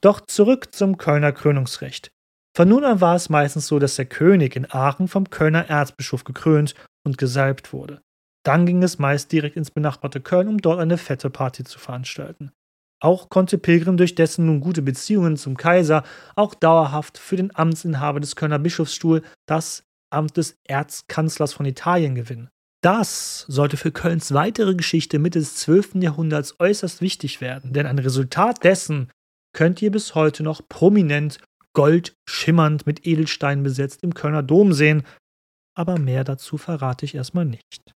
Doch 0.00 0.22
zurück 0.22 0.74
zum 0.74 0.96
Kölner 0.96 1.32
Krönungsrecht. 1.32 2.10
Von 2.56 2.70
nun 2.70 2.84
an 2.84 3.02
war 3.02 3.16
es 3.16 3.28
meistens 3.28 3.66
so, 3.66 3.78
dass 3.78 3.96
der 3.96 4.06
König 4.06 4.56
in 4.56 4.66
Aachen 4.70 5.08
vom 5.08 5.28
Kölner 5.28 5.68
Erzbischof 5.68 6.24
gekrönt 6.24 6.74
und 7.06 7.18
gesalbt 7.18 7.74
wurde. 7.74 8.00
Dann 8.48 8.64
ging 8.64 8.82
es 8.82 8.98
meist 8.98 9.30
direkt 9.30 9.58
ins 9.58 9.70
benachbarte 9.70 10.22
Köln, 10.22 10.48
um 10.48 10.56
dort 10.56 10.80
eine 10.80 10.96
fette 10.96 11.28
Party 11.28 11.64
zu 11.64 11.78
veranstalten. 11.78 12.50
Auch 12.98 13.28
konnte 13.28 13.58
Pilgrim 13.58 13.98
durch 13.98 14.14
dessen 14.14 14.46
nun 14.46 14.60
gute 14.60 14.80
Beziehungen 14.80 15.36
zum 15.36 15.54
Kaiser 15.54 16.02
auch 16.34 16.54
dauerhaft 16.54 17.18
für 17.18 17.36
den 17.36 17.54
Amtsinhaber 17.54 18.20
des 18.20 18.36
Kölner 18.36 18.58
Bischofsstuhl 18.58 19.22
das 19.46 19.82
Amt 20.08 20.38
des 20.38 20.56
Erzkanzlers 20.66 21.52
von 21.52 21.66
Italien 21.66 22.14
gewinnen. 22.14 22.48
Das 22.82 23.40
sollte 23.48 23.76
für 23.76 23.92
Kölns 23.92 24.32
weitere 24.32 24.74
Geschichte 24.74 25.18
Mitte 25.18 25.40
des 25.40 25.56
12. 25.56 25.96
Jahrhunderts 25.96 26.58
äußerst 26.58 27.02
wichtig 27.02 27.42
werden, 27.42 27.74
denn 27.74 27.84
ein 27.84 27.98
Resultat 27.98 28.64
dessen 28.64 29.10
könnt 29.54 29.82
ihr 29.82 29.90
bis 29.90 30.14
heute 30.14 30.42
noch 30.42 30.62
prominent 30.66 31.38
gold 31.74 32.14
schimmernd 32.26 32.86
mit 32.86 33.06
Edelsteinen 33.06 33.62
besetzt 33.62 34.02
im 34.02 34.14
Kölner 34.14 34.42
Dom 34.42 34.72
sehen, 34.72 35.02
aber 35.76 35.98
mehr 35.98 36.24
dazu 36.24 36.56
verrate 36.56 37.04
ich 37.04 37.14
erstmal 37.14 37.44
nicht. 37.44 37.92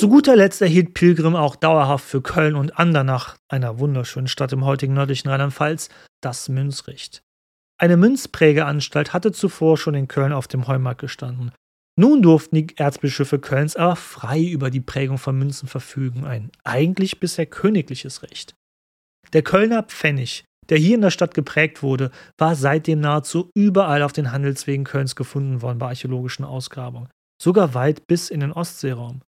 Zu 0.00 0.08
guter 0.08 0.34
Letzt 0.34 0.62
erhielt 0.62 0.94
Pilgrim 0.94 1.36
auch 1.36 1.56
dauerhaft 1.56 2.06
für 2.06 2.22
Köln 2.22 2.54
und 2.54 2.78
Andernach, 2.78 3.36
einer 3.50 3.78
wunderschönen 3.80 4.28
Stadt 4.28 4.50
im 4.50 4.64
heutigen 4.64 4.94
nördlichen 4.94 5.28
Rheinland-Pfalz, 5.28 5.90
das 6.22 6.48
Münzrecht. 6.48 7.22
Eine 7.76 7.98
Münzprägeanstalt 7.98 9.12
hatte 9.12 9.30
zuvor 9.30 9.76
schon 9.76 9.92
in 9.92 10.08
Köln 10.08 10.32
auf 10.32 10.48
dem 10.48 10.66
Heumarkt 10.66 11.02
gestanden. 11.02 11.52
Nun 11.98 12.22
durften 12.22 12.56
die 12.56 12.78
Erzbischöfe 12.78 13.38
Kölns 13.38 13.76
aber 13.76 13.94
frei 13.94 14.42
über 14.42 14.70
die 14.70 14.80
Prägung 14.80 15.18
von 15.18 15.38
Münzen 15.38 15.68
verfügen, 15.68 16.24
ein 16.24 16.50
eigentlich 16.64 17.20
bisher 17.20 17.44
königliches 17.44 18.22
Recht. 18.22 18.54
Der 19.34 19.42
Kölner 19.42 19.82
Pfennig, 19.82 20.44
der 20.70 20.78
hier 20.78 20.94
in 20.94 21.02
der 21.02 21.10
Stadt 21.10 21.34
geprägt 21.34 21.82
wurde, 21.82 22.10
war 22.38 22.54
seitdem 22.54 23.00
nahezu 23.00 23.50
überall 23.54 24.02
auf 24.02 24.14
den 24.14 24.32
Handelswegen 24.32 24.84
Kölns 24.84 25.14
gefunden 25.14 25.60
worden 25.60 25.78
bei 25.78 25.88
archäologischen 25.88 26.46
Ausgrabungen, 26.46 27.10
sogar 27.38 27.74
weit 27.74 28.06
bis 28.06 28.30
in 28.30 28.40
den 28.40 28.52
Ostseeraum. 28.52 29.20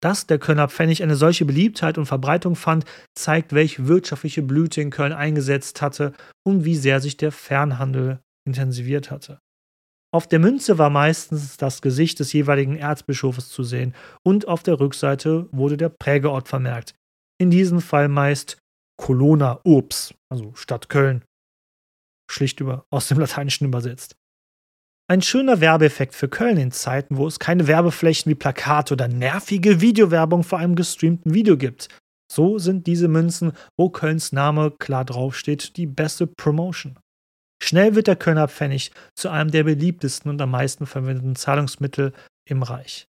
Dass 0.00 0.26
der 0.26 0.38
Kölner 0.38 0.68
Pfennig 0.68 1.02
eine 1.02 1.16
solche 1.16 1.44
Beliebtheit 1.44 1.98
und 1.98 2.06
Verbreitung 2.06 2.54
fand, 2.54 2.84
zeigt, 3.14 3.52
welche 3.52 3.88
wirtschaftliche 3.88 4.42
Blüte 4.42 4.80
in 4.80 4.90
Köln 4.90 5.12
eingesetzt 5.12 5.82
hatte 5.82 6.12
und 6.46 6.64
wie 6.64 6.76
sehr 6.76 7.00
sich 7.00 7.16
der 7.16 7.32
Fernhandel 7.32 8.20
intensiviert 8.46 9.10
hatte. 9.10 9.40
Auf 10.14 10.26
der 10.26 10.38
Münze 10.38 10.78
war 10.78 10.88
meistens 10.88 11.58
das 11.58 11.82
Gesicht 11.82 12.18
des 12.20 12.32
jeweiligen 12.32 12.76
Erzbischofes 12.76 13.50
zu 13.50 13.62
sehen 13.62 13.94
und 14.22 14.48
auf 14.48 14.62
der 14.62 14.80
Rückseite 14.80 15.48
wurde 15.52 15.76
der 15.76 15.90
Prägeort 15.90 16.48
vermerkt. 16.48 16.94
In 17.38 17.50
diesem 17.50 17.80
Fall 17.80 18.08
meist 18.08 18.58
Colonna 18.96 19.60
Urbs, 19.64 20.14
also 20.30 20.54
Stadt 20.54 20.88
Köln. 20.88 21.24
Schlicht 22.30 22.60
über, 22.60 22.84
aus 22.90 23.08
dem 23.08 23.18
Lateinischen 23.18 23.66
übersetzt. 23.66 24.16
Ein 25.10 25.22
schöner 25.22 25.62
Werbeeffekt 25.62 26.14
für 26.14 26.28
Köln 26.28 26.58
in 26.58 26.70
Zeiten, 26.70 27.16
wo 27.16 27.26
es 27.26 27.38
keine 27.38 27.66
Werbeflächen 27.66 28.28
wie 28.28 28.34
Plakate 28.34 28.92
oder 28.92 29.08
nervige 29.08 29.80
Videowerbung 29.80 30.44
vor 30.44 30.58
einem 30.58 30.74
gestreamten 30.74 31.32
Video 31.32 31.56
gibt. 31.56 31.88
So 32.30 32.58
sind 32.58 32.86
diese 32.86 33.08
Münzen, 33.08 33.52
wo 33.78 33.88
Kölns 33.88 34.32
Name 34.32 34.70
klar 34.70 35.06
draufsteht, 35.06 35.78
die 35.78 35.86
beste 35.86 36.26
Promotion. 36.26 36.98
Schnell 37.62 37.94
wird 37.94 38.06
der 38.06 38.16
Kölner 38.16 38.48
Pfennig 38.48 38.92
zu 39.18 39.30
einem 39.30 39.50
der 39.50 39.64
beliebtesten 39.64 40.30
und 40.30 40.42
am 40.42 40.50
meisten 40.50 40.84
verwendeten 40.84 41.36
Zahlungsmittel 41.36 42.12
im 42.46 42.62
Reich. 42.62 43.06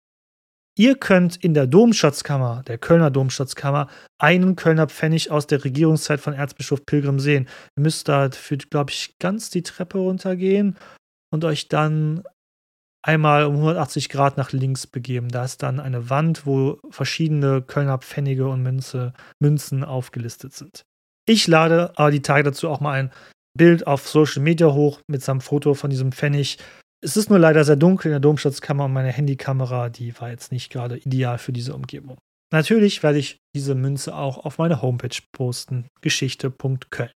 Ihr 0.78 0.96
könnt 0.96 1.36
in 1.36 1.54
der 1.54 1.68
Domschatzkammer, 1.68 2.64
der 2.66 2.78
Kölner 2.78 3.12
Domschatzkammer, 3.12 3.90
einen 4.18 4.56
Kölner 4.56 4.88
Pfennig 4.88 5.32
aus 5.32 5.48
der 5.48 5.66
Regierungszeit 5.66 6.22
von 6.22 6.34
Erzbischof 6.34 6.86
Pilgrim 6.86 7.20
sehen. 7.20 7.50
Ihr 7.78 7.84
müsst 7.84 8.08
da, 8.08 8.30
glaube 8.70 8.92
ich, 8.92 9.18
ganz 9.20 9.50
die 9.50 9.64
Treppe 9.64 9.98
runtergehen 9.98 10.78
und 11.32 11.46
euch 11.46 11.68
dann 11.68 12.24
einmal 13.02 13.46
um 13.46 13.56
180 13.56 14.10
Grad 14.10 14.38
nach 14.38 14.52
links 14.52 14.88
begeben. 14.88 15.30
Da 15.30 15.46
ist 15.46 15.64
dann 15.64 15.80
eine 15.80 16.10
Wand, 16.10 16.46
wo 16.46 16.80
verschiedene 16.90 17.62
Kölner 17.62 17.98
Pfennige 18.00 18.48
und 18.48 18.62
Münze, 18.62 19.14
Münzen 19.40 19.84
aufgelistet 19.84 20.54
sind. 20.54 20.84
Ich 21.28 21.48
lade 21.48 21.94
aber 21.96 22.12
die 22.12 22.22
Tage 22.22 22.44
dazu 22.44 22.70
auch 22.70 22.80
mal 22.80 23.00
ein 23.00 23.12
Bild 23.58 23.88
auf 23.88 24.08
Social 24.08 24.42
Media 24.42 24.68
hoch 24.74 25.02
mit 25.08 25.24
seinem 25.24 25.42
Foto 25.42 25.74
von 25.74 25.90
diesem 25.90 26.12
Pfennig. 26.12 26.58
Es 27.02 27.18
ist 27.18 27.30
nur 27.30 27.40
leider 27.40 27.64
sehr 27.64 27.76
dunkel 27.76 28.08
in 28.08 28.14
der 28.14 28.20
Domschatzkammer 28.20 28.86
und 28.86 28.94
meine 28.94 29.12
Handykamera, 29.12 29.90
die 29.90 30.20
war 30.20 30.30
jetzt 30.30 30.52
nicht 30.52 30.72
gerade 30.72 30.98
ideal 30.98 31.38
für 31.38 31.54
diese 31.54 31.74
Umgebung. 31.74 32.18
Natürlich 32.52 33.04
werde 33.04 33.20
ich 33.20 33.38
diese 33.56 33.76
Münze 33.76 34.16
auch 34.16 34.44
auf 34.44 34.58
meine 34.58 34.82
Homepage 34.82 35.18
posten, 35.32 35.88
geschichte.köln. 36.02 37.12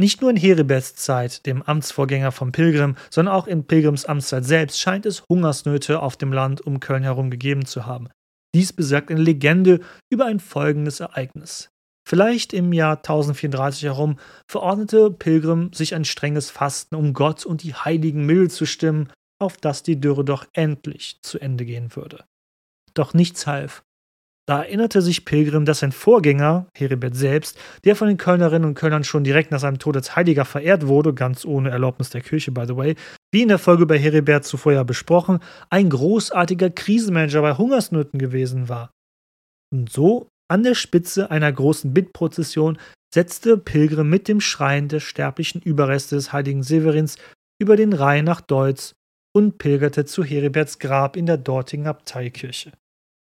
Nicht 0.00 0.22
nur 0.22 0.30
in 0.30 0.36
Heriberts 0.38 0.94
Zeit, 0.94 1.44
dem 1.44 1.60
Amtsvorgänger 1.60 2.32
von 2.32 2.52
Pilgrim, 2.52 2.96
sondern 3.10 3.34
auch 3.34 3.46
in 3.46 3.66
Pilgrims 3.66 4.06
Amtszeit 4.06 4.46
selbst 4.46 4.80
scheint 4.80 5.04
es 5.04 5.24
Hungersnöte 5.28 6.00
auf 6.00 6.16
dem 6.16 6.32
Land 6.32 6.62
um 6.62 6.80
Köln 6.80 7.02
herum 7.02 7.30
gegeben 7.30 7.66
zu 7.66 7.84
haben. 7.84 8.08
Dies 8.54 8.72
besagt 8.72 9.10
eine 9.10 9.20
Legende 9.20 9.80
über 10.10 10.24
ein 10.24 10.40
folgendes 10.40 11.00
Ereignis. 11.00 11.68
Vielleicht 12.08 12.54
im 12.54 12.72
Jahr 12.72 12.96
1034 12.96 13.82
herum 13.82 14.18
verordnete 14.50 15.10
Pilgrim 15.10 15.70
sich 15.74 15.94
ein 15.94 16.06
strenges 16.06 16.48
Fasten, 16.48 16.94
um 16.94 17.12
Gott 17.12 17.44
und 17.44 17.62
die 17.62 17.74
Heiligen 17.74 18.24
mild 18.24 18.52
zu 18.52 18.64
stimmen, 18.64 19.12
auf 19.38 19.58
das 19.58 19.82
die 19.82 20.00
Dürre 20.00 20.24
doch 20.24 20.46
endlich 20.54 21.18
zu 21.20 21.38
Ende 21.38 21.66
gehen 21.66 21.94
würde. 21.94 22.24
Doch 22.94 23.12
nichts 23.12 23.46
half. 23.46 23.82
Da 24.50 24.64
erinnerte 24.64 25.00
sich 25.00 25.24
Pilgrim, 25.24 25.64
dass 25.64 25.78
sein 25.78 25.92
Vorgänger, 25.92 26.66
Heribert 26.76 27.14
selbst, 27.14 27.56
der 27.84 27.94
von 27.94 28.08
den 28.08 28.16
Kölnerinnen 28.16 28.68
und 28.68 28.74
Kölnern 28.74 29.04
schon 29.04 29.22
direkt 29.22 29.52
nach 29.52 29.60
seinem 29.60 29.78
Tod 29.78 29.94
als 29.94 30.16
Heiliger 30.16 30.44
verehrt 30.44 30.88
wurde, 30.88 31.14
ganz 31.14 31.44
ohne 31.44 31.70
Erlaubnis 31.70 32.10
der 32.10 32.20
Kirche, 32.20 32.50
by 32.50 32.64
the 32.66 32.76
way, 32.76 32.96
wie 33.30 33.42
in 33.42 33.48
der 33.48 33.60
Folge 33.60 33.86
bei 33.86 33.96
Heribert 33.96 34.44
zuvor 34.44 34.72
ja 34.72 34.82
besprochen, 34.82 35.38
ein 35.68 35.88
großartiger 35.88 36.68
Krisenmanager 36.70 37.42
bei 37.42 37.56
Hungersnöten 37.56 38.18
gewesen 38.18 38.68
war. 38.68 38.90
Und 39.72 39.92
so, 39.92 40.26
an 40.50 40.64
der 40.64 40.74
Spitze 40.74 41.30
einer 41.30 41.52
großen 41.52 41.94
Bittprozession, 41.94 42.76
setzte 43.14 43.56
Pilgrim 43.56 44.10
mit 44.10 44.26
dem 44.26 44.40
Schrein 44.40 44.88
der 44.88 44.98
sterblichen 44.98 45.62
Überreste 45.62 46.16
des 46.16 46.32
heiligen 46.32 46.64
Severins 46.64 47.18
über 47.62 47.76
den 47.76 47.92
Rhein 47.92 48.24
nach 48.24 48.40
Deutz 48.40 48.96
und 49.32 49.58
pilgerte 49.58 50.06
zu 50.06 50.24
Heriberts 50.24 50.80
Grab 50.80 51.16
in 51.16 51.26
der 51.26 51.38
dortigen 51.38 51.86
Abteikirche. 51.86 52.72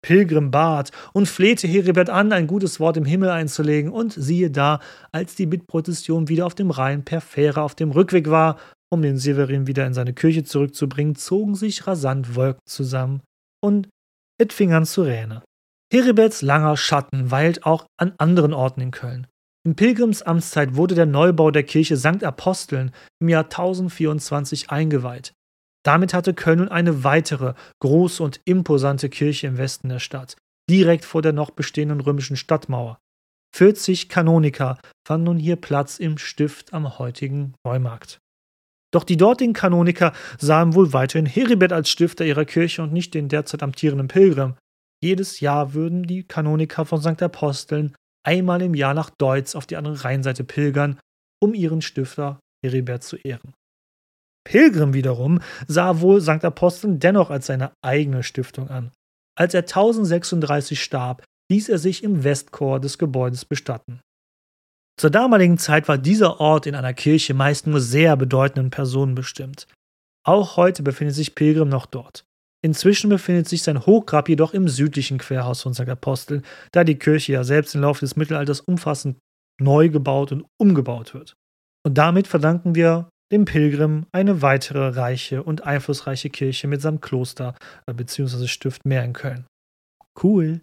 Pilgrim 0.03 0.51
bat 0.51 0.91
und 1.13 1.29
flehte 1.29 1.67
Heribert 1.67 2.11
an, 2.11 2.33
ein 2.33 2.47
gutes 2.47 2.81
Wort 2.81 2.97
im 2.97 3.05
Himmel 3.05 3.31
einzulegen, 3.31 3.91
und 3.91 4.13
siehe 4.13 4.51
da, 4.51 4.81
als 5.13 5.35
die 5.35 5.47
Bittprozession 5.47 6.29
wieder 6.29 6.47
auf 6.47 6.55
dem 6.55 6.71
Rhein 6.71 7.05
per 7.05 7.21
Fähre 7.21 7.63
auf 7.63 7.75
dem 7.75 7.91
Rückweg 7.91 8.31
war, 8.31 8.59
um 8.93 9.03
den 9.03 9.19
Severin 9.19 9.67
wieder 9.67 9.87
in 9.87 9.95
seine 9.95 10.15
Kirche 10.15 10.45
zurückzubringen, 10.45 11.15
zogen 11.15 11.55
sich 11.55 11.87
rasant 11.87 12.35
Wolken 12.35 12.61
zusammen, 12.67 13.21
und 13.63 13.89
et 14.41 14.53
fing 14.53 14.73
an 14.73 14.87
zu 14.87 15.03
rähne. 15.03 15.43
Heriberts 15.93 16.43
langer 16.43 16.77
Schatten 16.77 17.31
weilt 17.31 17.67
auch 17.67 17.87
an 17.99 18.15
anderen 18.19 18.53
Orten 18.53 18.81
in 18.81 18.91
Köln. 18.91 19.27
In 19.67 19.77
Pilgrims 19.77 20.23
Amtszeit 20.23 20.77
wurde 20.77 20.95
der 20.95 21.07
Neubau 21.07 21.51
der 21.51 21.65
Kirche 21.65 21.97
St. 21.97 22.25
Aposteln 22.25 22.93
im 23.21 23.29
Jahr 23.29 23.45
1024 23.45 24.71
eingeweiht. 24.71 25.33
Damit 25.85 26.13
hatte 26.13 26.35
Köln 26.35 26.59
nun 26.59 26.69
eine 26.69 27.05
weitere 27.05 27.55
große 27.81 28.23
und 28.23 28.41
imposante 28.45 29.09
Kirche 29.09 29.47
im 29.47 29.59
Westen 29.59 29.89
der 29.89 29.99
Stadt, 29.99 30.37
direkt 30.69 31.05
vor 31.05 31.23
der 31.23 31.33
noch 31.33 31.51
bestehenden 31.51 32.01
römischen 32.01 32.37
Stadtmauer. 32.37 32.99
40 33.57 34.09
Kanoniker 34.09 34.79
fanden 35.07 35.25
nun 35.25 35.39
hier 35.39 35.57
Platz 35.57 35.99
im 35.99 36.19
Stift 36.19 36.73
am 36.73 36.99
heutigen 36.99 37.55
Neumarkt. 37.65 38.21
Doch 38.93 39.05
die 39.05 39.17
dortigen 39.17 39.53
Kanoniker 39.53 40.13
sahen 40.39 40.75
wohl 40.75 40.93
weiterhin 40.93 41.27
Heribert 41.27 41.73
als 41.73 41.91
Stifter 41.91 42.25
ihrer 42.25 42.45
Kirche 42.45 42.83
und 42.83 42.93
nicht 42.93 43.15
den 43.15 43.29
derzeit 43.29 43.63
amtierenden 43.63 44.09
Pilgrim. 44.09 44.55
Jedes 45.03 45.41
Jahr 45.41 45.75
würden 45.75 46.03
die 46.03 46.25
Kanoniker 46.25 46.85
von 46.85 47.01
St. 47.01 47.23
Aposteln 47.23 47.95
einmal 48.27 48.63
im 48.63 48.75
Jahr 48.75 48.95
nach 48.95 49.11
Deutz 49.11 49.55
auf 49.55 49.67
die 49.67 49.77
andere 49.77 50.05
Rheinseite 50.05 50.45
pilgern, 50.45 50.99
um 51.41 51.55
ihren 51.55 51.83
Stifter 51.83 52.41
Heribert 52.65 53.03
zu 53.03 53.17
ehren. 53.17 53.55
Pilgrim 54.45 54.95
wiederum 54.95 55.41
sah 55.67 56.01
wohl 56.01 56.21
St. 56.21 56.45
Aposteln 56.45 56.99
dennoch 56.99 57.31
als 57.31 57.47
seine 57.47 57.73
eigene 57.83 58.23
Stiftung 58.23 58.69
an. 58.69 58.93
Als 59.39 59.55
er 59.55 59.63
1036 59.63 60.83
starb, 60.83 61.25
ließ 61.51 61.69
er 61.69 61.79
sich 61.79 62.05
im 62.05 62.25
Westchor 62.25 62.81
des 62.81 62.99
Gebäudes 62.99 63.45
bestatten. 63.45 64.01
Zur 64.99 65.11
damaligen 65.11 65.59
Zeit 65.59 65.89
war 65.89 65.99
dieser 65.99 66.41
Ort 66.41 66.67
in 66.67 66.75
einer 66.75 66.93
Kirche 66.93 67.35
meist 67.35 67.67
nur 67.67 67.81
sehr 67.81 68.17
bedeutenden 68.17 68.71
Personen 68.71 69.15
bestimmt. 69.15 69.67
Auch 70.27 70.57
heute 70.57 70.83
befindet 70.83 71.17
sich 71.17 71.35
Pilgrim 71.35 71.69
noch 71.69 71.87
dort. 71.87 72.25
Inzwischen 72.63 73.09
befindet 73.09 73.49
sich 73.49 73.63
sein 73.63 73.87
Hochgrab 73.87 74.29
jedoch 74.29 74.53
im 74.53 74.69
südlichen 74.69 75.17
Querhaus 75.17 75.63
von 75.63 75.73
St. 75.73 75.89
Apostel, 75.89 76.43
da 76.73 76.85
die 76.85 76.99
Kirche 76.99 77.33
ja 77.33 77.45
selbst 77.45 77.75
im 77.75 77.81
Laufe 77.81 78.01
des 78.01 78.17
Mittelalters 78.17 78.61
umfassend 78.61 79.19
neu 79.59 79.89
gebaut 79.89 80.33
und 80.33 80.45
umgebaut 80.59 81.15
wird. 81.15 81.35
Und 81.87 81.97
damit 81.97 82.27
verdanken 82.27 82.75
wir 82.75 83.09
dem 83.31 83.45
Pilgrim 83.45 84.07
eine 84.13 84.43
weitere 84.43 84.89
reiche 84.89 85.43
und 85.43 85.65
einflussreiche 85.65 86.31
Kirche 86.31 86.67
mit 86.67 86.83
seinem 86.83 87.01
Kloster 87.01 87.55
äh, 87.87 87.95
bzw. 87.95 88.47
Stift 88.47 88.85
mehr 88.85 89.05
in 89.05 89.13
Köln. 89.13 89.47
Cool. 90.21 90.61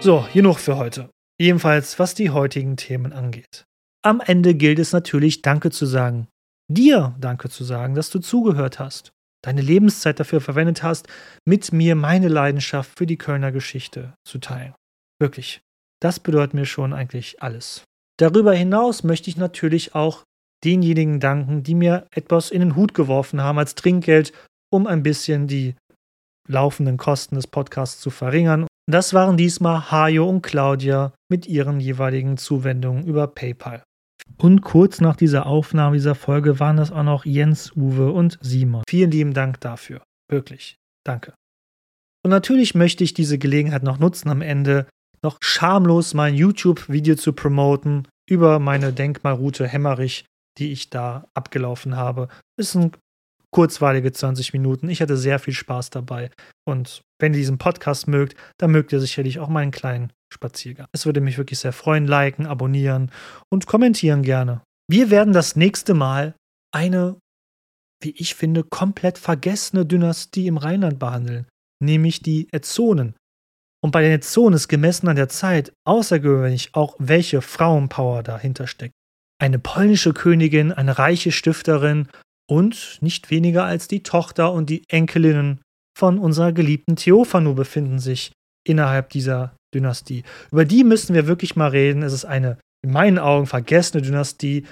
So, 0.00 0.24
genug 0.32 0.58
für 0.58 0.76
heute. 0.76 1.10
Jedenfalls, 1.40 1.98
was 1.98 2.14
die 2.14 2.30
heutigen 2.30 2.76
Themen 2.76 3.12
angeht. 3.12 3.64
Am 4.02 4.20
Ende 4.20 4.54
gilt 4.54 4.78
es 4.78 4.92
natürlich, 4.92 5.42
Danke 5.42 5.70
zu 5.70 5.86
sagen. 5.86 6.28
Dir 6.70 7.14
Danke 7.18 7.48
zu 7.48 7.64
sagen, 7.64 7.94
dass 7.94 8.10
du 8.10 8.20
zugehört 8.20 8.78
hast, 8.78 9.12
deine 9.44 9.60
Lebenszeit 9.60 10.18
dafür 10.20 10.40
verwendet 10.40 10.82
hast, 10.82 11.08
mit 11.46 11.72
mir 11.72 11.94
meine 11.94 12.28
Leidenschaft 12.28 12.98
für 12.98 13.06
die 13.06 13.18
Kölner 13.18 13.52
Geschichte 13.52 14.14
zu 14.24 14.38
teilen. 14.38 14.74
Wirklich. 15.20 15.60
Das 16.00 16.20
bedeutet 16.20 16.54
mir 16.54 16.64
schon 16.64 16.92
eigentlich 16.92 17.42
alles. 17.42 17.84
Darüber 18.18 18.52
hinaus 18.52 19.02
möchte 19.04 19.30
ich 19.30 19.36
natürlich 19.36 19.94
auch 19.94 20.24
denjenigen 20.64 21.20
danken, 21.20 21.62
die 21.62 21.74
mir 21.74 22.06
etwas 22.12 22.50
in 22.50 22.60
den 22.60 22.76
Hut 22.76 22.94
geworfen 22.94 23.40
haben 23.40 23.58
als 23.58 23.74
Trinkgeld, 23.74 24.32
um 24.72 24.86
ein 24.86 25.02
bisschen 25.02 25.46
die 25.46 25.74
laufenden 26.48 26.96
Kosten 26.96 27.36
des 27.36 27.46
Podcasts 27.46 28.00
zu 28.00 28.10
verringern 28.10 28.66
das 28.90 29.12
waren 29.12 29.36
diesmal 29.36 29.90
Hajo 29.90 30.26
und 30.26 30.40
Claudia 30.40 31.12
mit 31.30 31.46
ihren 31.46 31.78
jeweiligen 31.78 32.38
Zuwendungen 32.38 33.06
über 33.06 33.26
PayPal. 33.26 33.82
Und 34.40 34.60
kurz 34.62 35.00
nach 35.00 35.16
dieser 35.16 35.46
Aufnahme 35.46 35.96
dieser 35.96 36.14
Folge 36.14 36.60
waren 36.60 36.76
das 36.76 36.92
auch 36.92 37.02
noch 37.02 37.24
Jens, 37.24 37.72
Uwe 37.76 38.12
und 38.12 38.38
Simon. 38.40 38.84
Vielen 38.88 39.10
lieben 39.10 39.34
Dank 39.34 39.60
dafür. 39.60 40.02
Wirklich. 40.30 40.76
Danke. 41.04 41.34
Und 42.24 42.30
natürlich 42.30 42.74
möchte 42.74 43.02
ich 43.02 43.14
diese 43.14 43.38
Gelegenheit 43.38 43.82
noch 43.82 43.98
nutzen, 43.98 44.28
am 44.28 44.42
Ende 44.42 44.86
noch 45.22 45.38
schamlos 45.40 46.14
mein 46.14 46.34
YouTube-Video 46.34 47.16
zu 47.16 47.32
promoten 47.32 48.06
über 48.28 48.60
meine 48.60 48.92
Denkmalroute 48.92 49.66
Hemmerich, 49.66 50.24
die 50.58 50.70
ich 50.70 50.90
da 50.90 51.26
abgelaufen 51.34 51.96
habe. 51.96 52.28
Ist 52.56 52.76
ein 52.76 52.92
kurzweilige 53.50 54.12
20 54.12 54.52
Minuten. 54.52 54.88
Ich 54.88 55.00
hatte 55.00 55.16
sehr 55.16 55.38
viel 55.38 55.54
Spaß 55.54 55.90
dabei. 55.90 56.30
Und 56.66 57.02
wenn 57.18 57.32
ihr 57.32 57.38
diesen 57.38 57.58
Podcast 57.58 58.08
mögt, 58.08 58.36
dann 58.58 58.70
mögt 58.70 58.92
ihr 58.92 59.00
sicherlich 59.00 59.38
auch 59.38 59.48
meinen 59.48 59.70
kleinen 59.70 60.12
Spaziergang. 60.32 60.86
Es 60.92 61.06
würde 61.06 61.20
mich 61.20 61.38
wirklich 61.38 61.58
sehr 61.58 61.72
freuen. 61.72 62.06
Liken, 62.06 62.46
abonnieren 62.46 63.10
und 63.50 63.66
kommentieren 63.66 64.22
gerne. 64.22 64.62
Wir 64.90 65.10
werden 65.10 65.32
das 65.32 65.56
nächste 65.56 65.94
Mal 65.94 66.34
eine, 66.74 67.16
wie 68.02 68.10
ich 68.10 68.34
finde, 68.34 68.64
komplett 68.64 69.18
vergessene 69.18 69.86
Dynastie 69.86 70.46
im 70.46 70.56
Rheinland 70.56 70.98
behandeln, 70.98 71.46
nämlich 71.82 72.20
die 72.20 72.48
Ezzonen. 72.52 73.14
Und 73.82 73.92
bei 73.92 74.02
den 74.02 74.12
Ezzonen 74.12 74.54
ist 74.54 74.68
gemessen 74.68 75.08
an 75.08 75.16
der 75.16 75.28
Zeit 75.28 75.72
außergewöhnlich 75.86 76.74
auch, 76.74 76.96
welche 76.98 77.42
Frauenpower 77.42 78.22
dahinter 78.22 78.66
steckt. 78.66 78.94
Eine 79.40 79.58
polnische 79.58 80.12
Königin, 80.12 80.72
eine 80.72 80.98
reiche 80.98 81.30
Stifterin 81.30 82.08
und 82.48 82.98
nicht 83.00 83.30
weniger 83.30 83.64
als 83.64 83.88
die 83.88 84.02
Tochter 84.02 84.52
und 84.52 84.70
die 84.70 84.82
Enkelinnen 84.88 85.60
von 85.96 86.18
unserer 86.18 86.52
geliebten 86.52 86.96
Theophanu 86.96 87.54
befinden 87.54 87.98
sich 87.98 88.32
innerhalb 88.66 89.10
dieser 89.10 89.56
Dynastie. 89.74 90.22
Über 90.50 90.64
die 90.64 90.84
müssen 90.84 91.14
wir 91.14 91.26
wirklich 91.26 91.56
mal 91.56 91.70
reden. 91.70 92.02
Es 92.02 92.12
ist 92.12 92.24
eine 92.24 92.58
in 92.84 92.92
meinen 92.92 93.18
Augen 93.18 93.46
vergessene 93.46 94.02
Dynastie, 94.02 94.66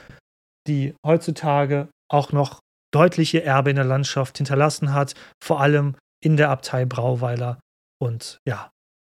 die 0.69 0.95
heutzutage 1.05 1.89
auch 2.11 2.33
noch 2.33 2.61
deutliche 2.95 3.43
Erbe 3.43 3.71
in 3.71 3.77
der 3.77 3.85
Landschaft 3.85 4.39
hinterlassen 4.39 4.93
hat, 4.93 5.15
vor 5.43 5.61
allem 5.61 5.97
in 6.23 6.37
der 6.37 6.51
Abtei 6.51 6.85
Brauweiler. 6.85 7.59
Und 8.01 8.39
ja, 8.47 8.71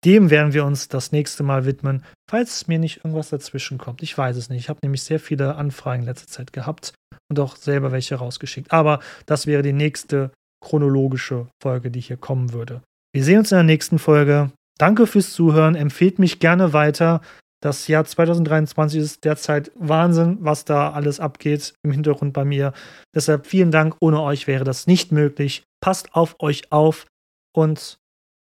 dem 0.06 0.30
werden 0.30 0.54
wir 0.54 0.66
uns 0.66 0.88
das 0.88 1.12
nächste 1.12 1.44
Mal 1.44 1.66
widmen, 1.66 2.04
falls 2.30 2.68
mir 2.68 2.80
nicht 2.80 2.98
irgendwas 2.98 3.30
dazwischen 3.30 3.78
kommt. 3.78 4.02
Ich 4.02 4.18
weiß 4.18 4.38
es 4.38 4.50
nicht. 4.50 4.60
Ich 4.60 4.70
habe 4.70 4.80
nämlich 4.82 5.04
sehr 5.04 5.20
viele 5.20 5.56
Anfragen 5.56 6.04
in 6.04 6.08
letzter 6.08 6.28
Zeit 6.28 6.54
gehabt 6.54 6.94
und 7.30 7.40
auch 7.40 7.56
selber 7.56 7.92
welche 7.92 8.16
rausgeschickt. 8.16 8.72
Aber 8.72 9.00
das 9.26 9.46
wäre 9.48 9.62
die 9.62 9.74
nächste 9.74 10.32
chronologische 10.64 11.48
Folge, 11.62 11.92
die 11.92 12.02
hier 12.02 12.18
kommen 12.18 12.54
würde. 12.54 12.82
Wir 13.14 13.24
sehen 13.24 13.40
uns 13.40 13.52
in 13.52 13.58
der 13.58 13.64
nächsten 13.64 14.00
Folge. 14.00 14.52
Danke 14.78 15.08
fürs 15.08 15.34
Zuhören. 15.34 15.76
Empfehlt 15.76 16.20
mich 16.20 16.40
gerne 16.40 16.74
weiter. 16.74 17.22
Das 17.62 17.88
Jahr 17.90 18.06
2023 18.06 19.02
ist 19.02 19.26
derzeit 19.26 19.72
Wahnsinn, 19.76 20.38
was 20.40 20.64
da 20.64 20.92
alles 20.92 21.20
abgeht 21.20 21.74
im 21.84 21.92
Hintergrund 21.92 22.34
bei 22.34 22.46
mir. 22.46 22.74
Deshalb 23.14 23.48
vielen 23.48 23.72
Dank. 23.72 23.98
Ohne 24.00 24.22
euch 24.22 24.48
wäre 24.48 24.64
das 24.64 24.88
nicht 24.88 25.12
möglich. 25.12 25.64
Passt 25.82 26.16
auf 26.16 26.38
euch 26.40 26.72
auf 26.72 27.06
und 27.54 27.98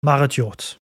Maret 0.03 0.33
Jod. 0.33 0.80